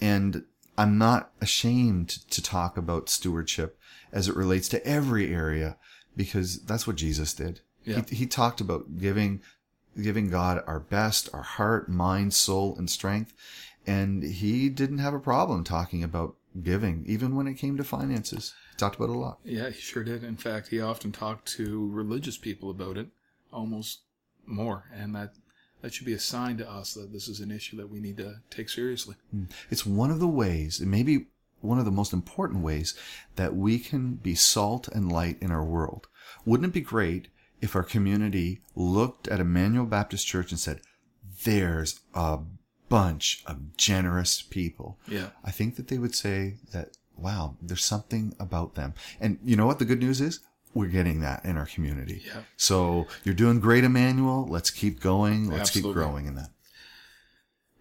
And 0.00 0.44
I'm 0.78 0.96
not 0.96 1.32
ashamed 1.38 2.08
to 2.30 2.42
talk 2.42 2.78
about 2.78 3.10
stewardship 3.10 3.78
as 4.10 4.26
it 4.26 4.34
relates 4.34 4.70
to 4.70 4.86
every 4.86 5.34
area 5.34 5.76
because 6.16 6.60
that's 6.62 6.86
what 6.86 6.96
Jesus 6.96 7.34
did. 7.34 7.60
Yeah. 7.84 8.02
He, 8.08 8.16
he 8.16 8.26
talked 8.26 8.62
about 8.62 8.98
giving, 8.98 9.42
giving 10.00 10.30
God 10.30 10.64
our 10.66 10.80
best, 10.80 11.28
our 11.34 11.42
heart, 11.42 11.90
mind, 11.90 12.32
soul, 12.32 12.74
and 12.78 12.88
strength. 12.88 13.34
And 13.86 14.22
he 14.22 14.68
didn't 14.68 14.98
have 14.98 15.14
a 15.14 15.20
problem 15.20 15.64
talking 15.64 16.02
about 16.02 16.36
giving, 16.62 17.04
even 17.06 17.34
when 17.34 17.46
it 17.46 17.54
came 17.54 17.76
to 17.76 17.84
finances. 17.84 18.54
He 18.70 18.76
talked 18.76 18.96
about 18.96 19.10
it 19.10 19.16
a 19.16 19.18
lot. 19.18 19.38
Yeah, 19.44 19.70
he 19.70 19.80
sure 19.80 20.04
did. 20.04 20.24
In 20.24 20.36
fact, 20.36 20.68
he 20.68 20.80
often 20.80 21.12
talked 21.12 21.48
to 21.56 21.90
religious 21.90 22.38
people 22.38 22.70
about 22.70 22.96
it, 22.96 23.08
almost 23.52 24.00
more, 24.46 24.84
and 24.94 25.14
that 25.14 25.34
that 25.80 25.92
should 25.92 26.06
be 26.06 26.14
a 26.14 26.18
sign 26.18 26.56
to 26.56 26.70
us 26.70 26.94
that 26.94 27.12
this 27.12 27.28
is 27.28 27.40
an 27.40 27.50
issue 27.50 27.76
that 27.76 27.90
we 27.90 28.00
need 28.00 28.16
to 28.16 28.36
take 28.48 28.70
seriously. 28.70 29.16
Hmm. 29.30 29.44
It's 29.70 29.84
one 29.84 30.10
of 30.10 30.18
the 30.18 30.28
ways, 30.28 30.80
and 30.80 30.90
maybe 30.90 31.26
one 31.60 31.78
of 31.78 31.84
the 31.84 31.90
most 31.90 32.12
important 32.12 32.62
ways, 32.62 32.94
that 33.36 33.54
we 33.54 33.78
can 33.78 34.14
be 34.14 34.34
salt 34.34 34.88
and 34.88 35.12
light 35.12 35.36
in 35.42 35.50
our 35.50 35.64
world. 35.64 36.06
Wouldn't 36.46 36.70
it 36.70 36.72
be 36.72 36.80
great 36.80 37.28
if 37.60 37.76
our 37.76 37.82
community 37.82 38.60
looked 38.74 39.28
at 39.28 39.40
Emmanuel 39.40 39.86
Baptist 39.86 40.26
Church 40.26 40.50
and 40.50 40.60
said, 40.60 40.80
there's 41.44 42.00
a 42.14 42.38
bunch 42.88 43.42
of 43.46 43.76
generous 43.76 44.42
people? 44.42 44.98
Yeah. 45.08 45.30
I 45.44 45.50
think 45.50 45.76
that 45.76 45.88
they 45.88 45.98
would 45.98 46.14
say 46.14 46.54
that, 46.72 46.96
wow, 47.16 47.56
there's 47.60 47.84
something 47.84 48.34
about 48.38 48.74
them. 48.74 48.94
And 49.20 49.38
you 49.44 49.56
know 49.56 49.66
what 49.66 49.78
the 49.78 49.84
good 49.84 50.00
news 50.00 50.20
is? 50.20 50.40
We're 50.74 50.88
getting 50.88 51.20
that 51.20 51.44
in 51.44 51.56
our 51.56 51.66
community. 51.66 52.22
Yeah. 52.26 52.42
So 52.56 53.06
you're 53.22 53.34
doing 53.34 53.60
great, 53.60 53.84
Emmanuel. 53.84 54.46
Let's 54.48 54.70
keep 54.70 55.00
going. 55.00 55.48
Let's 55.48 55.70
Absolutely. 55.70 55.90
keep 55.90 55.94
growing 55.94 56.26
in 56.26 56.34
that. 56.34 56.50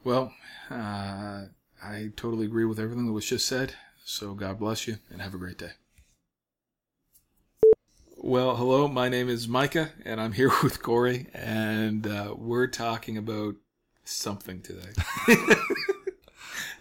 Well, 0.04 0.34
uh, 0.70 1.46
I 1.82 2.12
totally 2.16 2.46
agree 2.46 2.66
with 2.66 2.80
everything 2.80 3.08
that 3.08 3.14
was 3.14 3.26
just 3.26 3.48
said. 3.48 3.74
So 4.06 4.34
God 4.34 4.60
bless 4.60 4.88
you 4.88 4.98
and 5.10 5.22
have 5.22 5.34
a 5.34 5.38
great 5.38 5.58
day. 5.58 5.72
Well, 8.18 8.56
hello. 8.56 8.88
My 8.88 9.10
name 9.10 9.28
is 9.28 9.50
Micah, 9.50 9.90
and 10.06 10.22
I'm 10.22 10.32
here 10.32 10.50
with 10.64 10.82
Corey, 10.82 11.28
and 11.34 12.08
uh, 12.08 12.34
we're 12.38 12.68
talking 12.68 13.18
about 13.18 13.56
something 14.04 14.62
today. 14.62 14.90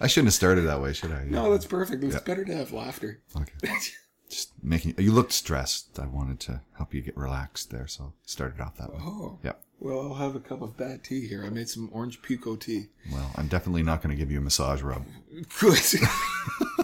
I 0.01 0.07
shouldn't 0.07 0.29
have 0.29 0.35
started 0.35 0.63
that 0.63 0.81
way, 0.81 0.93
should 0.93 1.13
I? 1.13 1.25
no, 1.25 1.53
that's 1.53 1.67
perfect. 1.67 2.03
It's 2.03 2.21
better 2.21 2.45
to 2.45 2.55
have 2.57 2.73
laughter. 2.73 3.21
Okay. 3.37 3.73
Just 4.29 4.53
making 4.63 4.95
you 4.97 5.13
looked 5.13 5.33
stressed. 5.33 5.99
I 5.99 6.07
wanted 6.07 6.41
to 6.41 6.63
help 6.77 6.95
you 6.95 7.03
get 7.03 7.17
relaxed 7.17 7.71
there, 7.71 7.87
so 7.87 8.15
started 8.25 8.61
off 8.61 8.79
that 8.79 8.91
way. 8.91 8.99
Oh. 9.01 9.39
Yep. 9.45 9.63
Well, 9.79 10.01
I'll 10.01 10.15
have 10.15 10.35
a 10.35 10.41
cup 10.41 10.63
of 10.63 10.77
bad 10.77 11.05
tea 11.05 11.27
here. 11.27 11.45
I 11.45 11.51
made 11.51 11.69
some 11.69 11.91
orange 11.93 12.23
Pekoe 12.23 12.59
tea. 12.59 12.87
Well, 13.13 13.31
I'm 13.37 13.49
definitely 13.49 13.83
not 13.83 14.01
going 14.01 14.15
to 14.15 14.19
give 14.19 14.31
you 14.31 14.39
a 14.39 14.41
massage 14.41 14.81
rub. 14.81 15.05
Good. 15.59 15.79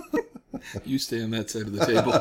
you 0.84 0.98
stay 0.98 1.22
on 1.22 1.30
that 1.30 1.48
side 1.48 1.62
of 1.62 1.72
the 1.72 1.86
table. 1.86 2.12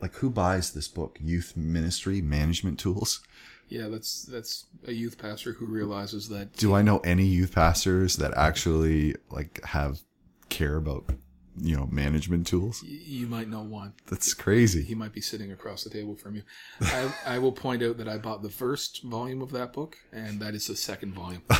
Like, 0.00 0.14
who 0.16 0.30
buys 0.30 0.72
this 0.72 0.88
book? 0.88 1.18
Youth 1.20 1.56
Ministry 1.56 2.20
Management 2.20 2.78
Tools. 2.78 3.20
Yeah, 3.68 3.88
that's 3.88 4.22
that's 4.24 4.66
a 4.86 4.92
youth 4.92 5.18
pastor 5.18 5.52
who 5.52 5.66
realizes 5.66 6.28
that 6.28 6.56
Do 6.56 6.74
I 6.74 6.82
know 6.82 6.98
any 6.98 7.24
youth 7.24 7.54
pastors 7.54 8.16
that 8.16 8.32
actually 8.36 9.16
like 9.30 9.64
have 9.64 10.00
care 10.48 10.76
about 10.76 11.10
you 11.58 11.76
know 11.76 11.88
management 11.90 12.46
tools? 12.46 12.82
you 12.84 13.26
might 13.26 13.48
know 13.48 13.62
one. 13.62 13.94
That's 14.06 14.34
crazy. 14.34 14.82
He 14.82 14.94
might 14.94 15.12
be 15.12 15.20
sitting 15.20 15.50
across 15.52 15.82
the 15.84 15.90
table 15.90 16.14
from 16.14 16.36
you. 16.36 16.42
I, 16.80 17.12
I 17.26 17.38
will 17.38 17.52
point 17.52 17.82
out 17.82 17.98
that 17.98 18.08
I 18.08 18.18
bought 18.18 18.42
the 18.42 18.50
first 18.50 19.02
volume 19.02 19.42
of 19.42 19.50
that 19.52 19.72
book, 19.72 19.96
and 20.12 20.40
that 20.40 20.54
is 20.54 20.68
the 20.68 20.76
second 20.76 21.14
volume. 21.14 21.42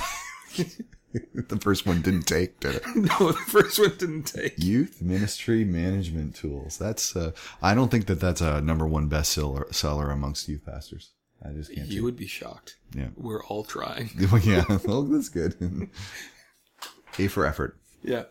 the 1.34 1.58
first 1.60 1.86
one 1.86 2.02
didn't 2.02 2.26
take, 2.26 2.60
did 2.60 2.76
it? 2.76 2.86
no, 2.94 3.32
the 3.32 3.44
first 3.48 3.78
one 3.78 3.96
didn't 3.98 4.24
take. 4.24 4.54
Youth 4.58 5.02
Ministry 5.02 5.64
Management 5.64 6.34
Tools. 6.34 6.78
That's 6.78 7.16
uh, 7.16 7.32
I 7.62 7.74
don't 7.74 7.90
think 7.90 8.06
that 8.06 8.20
that's 8.20 8.40
a 8.40 8.60
number 8.60 8.86
one 8.86 9.08
bestseller 9.08 9.74
seller 9.74 10.10
amongst 10.10 10.48
youth 10.48 10.64
pastors. 10.64 11.12
I 11.44 11.50
just 11.50 11.74
can't. 11.74 11.88
You 11.88 12.02
would 12.04 12.16
be 12.16 12.26
shocked. 12.26 12.76
Yeah. 12.94 13.08
We're 13.16 13.44
all 13.44 13.64
trying. 13.64 14.10
Yeah, 14.42 14.64
well, 14.84 15.02
that's 15.02 15.28
good. 15.28 15.54
A 17.18 17.28
for 17.28 17.46
effort. 17.46 17.78
Yeah. 18.02 18.24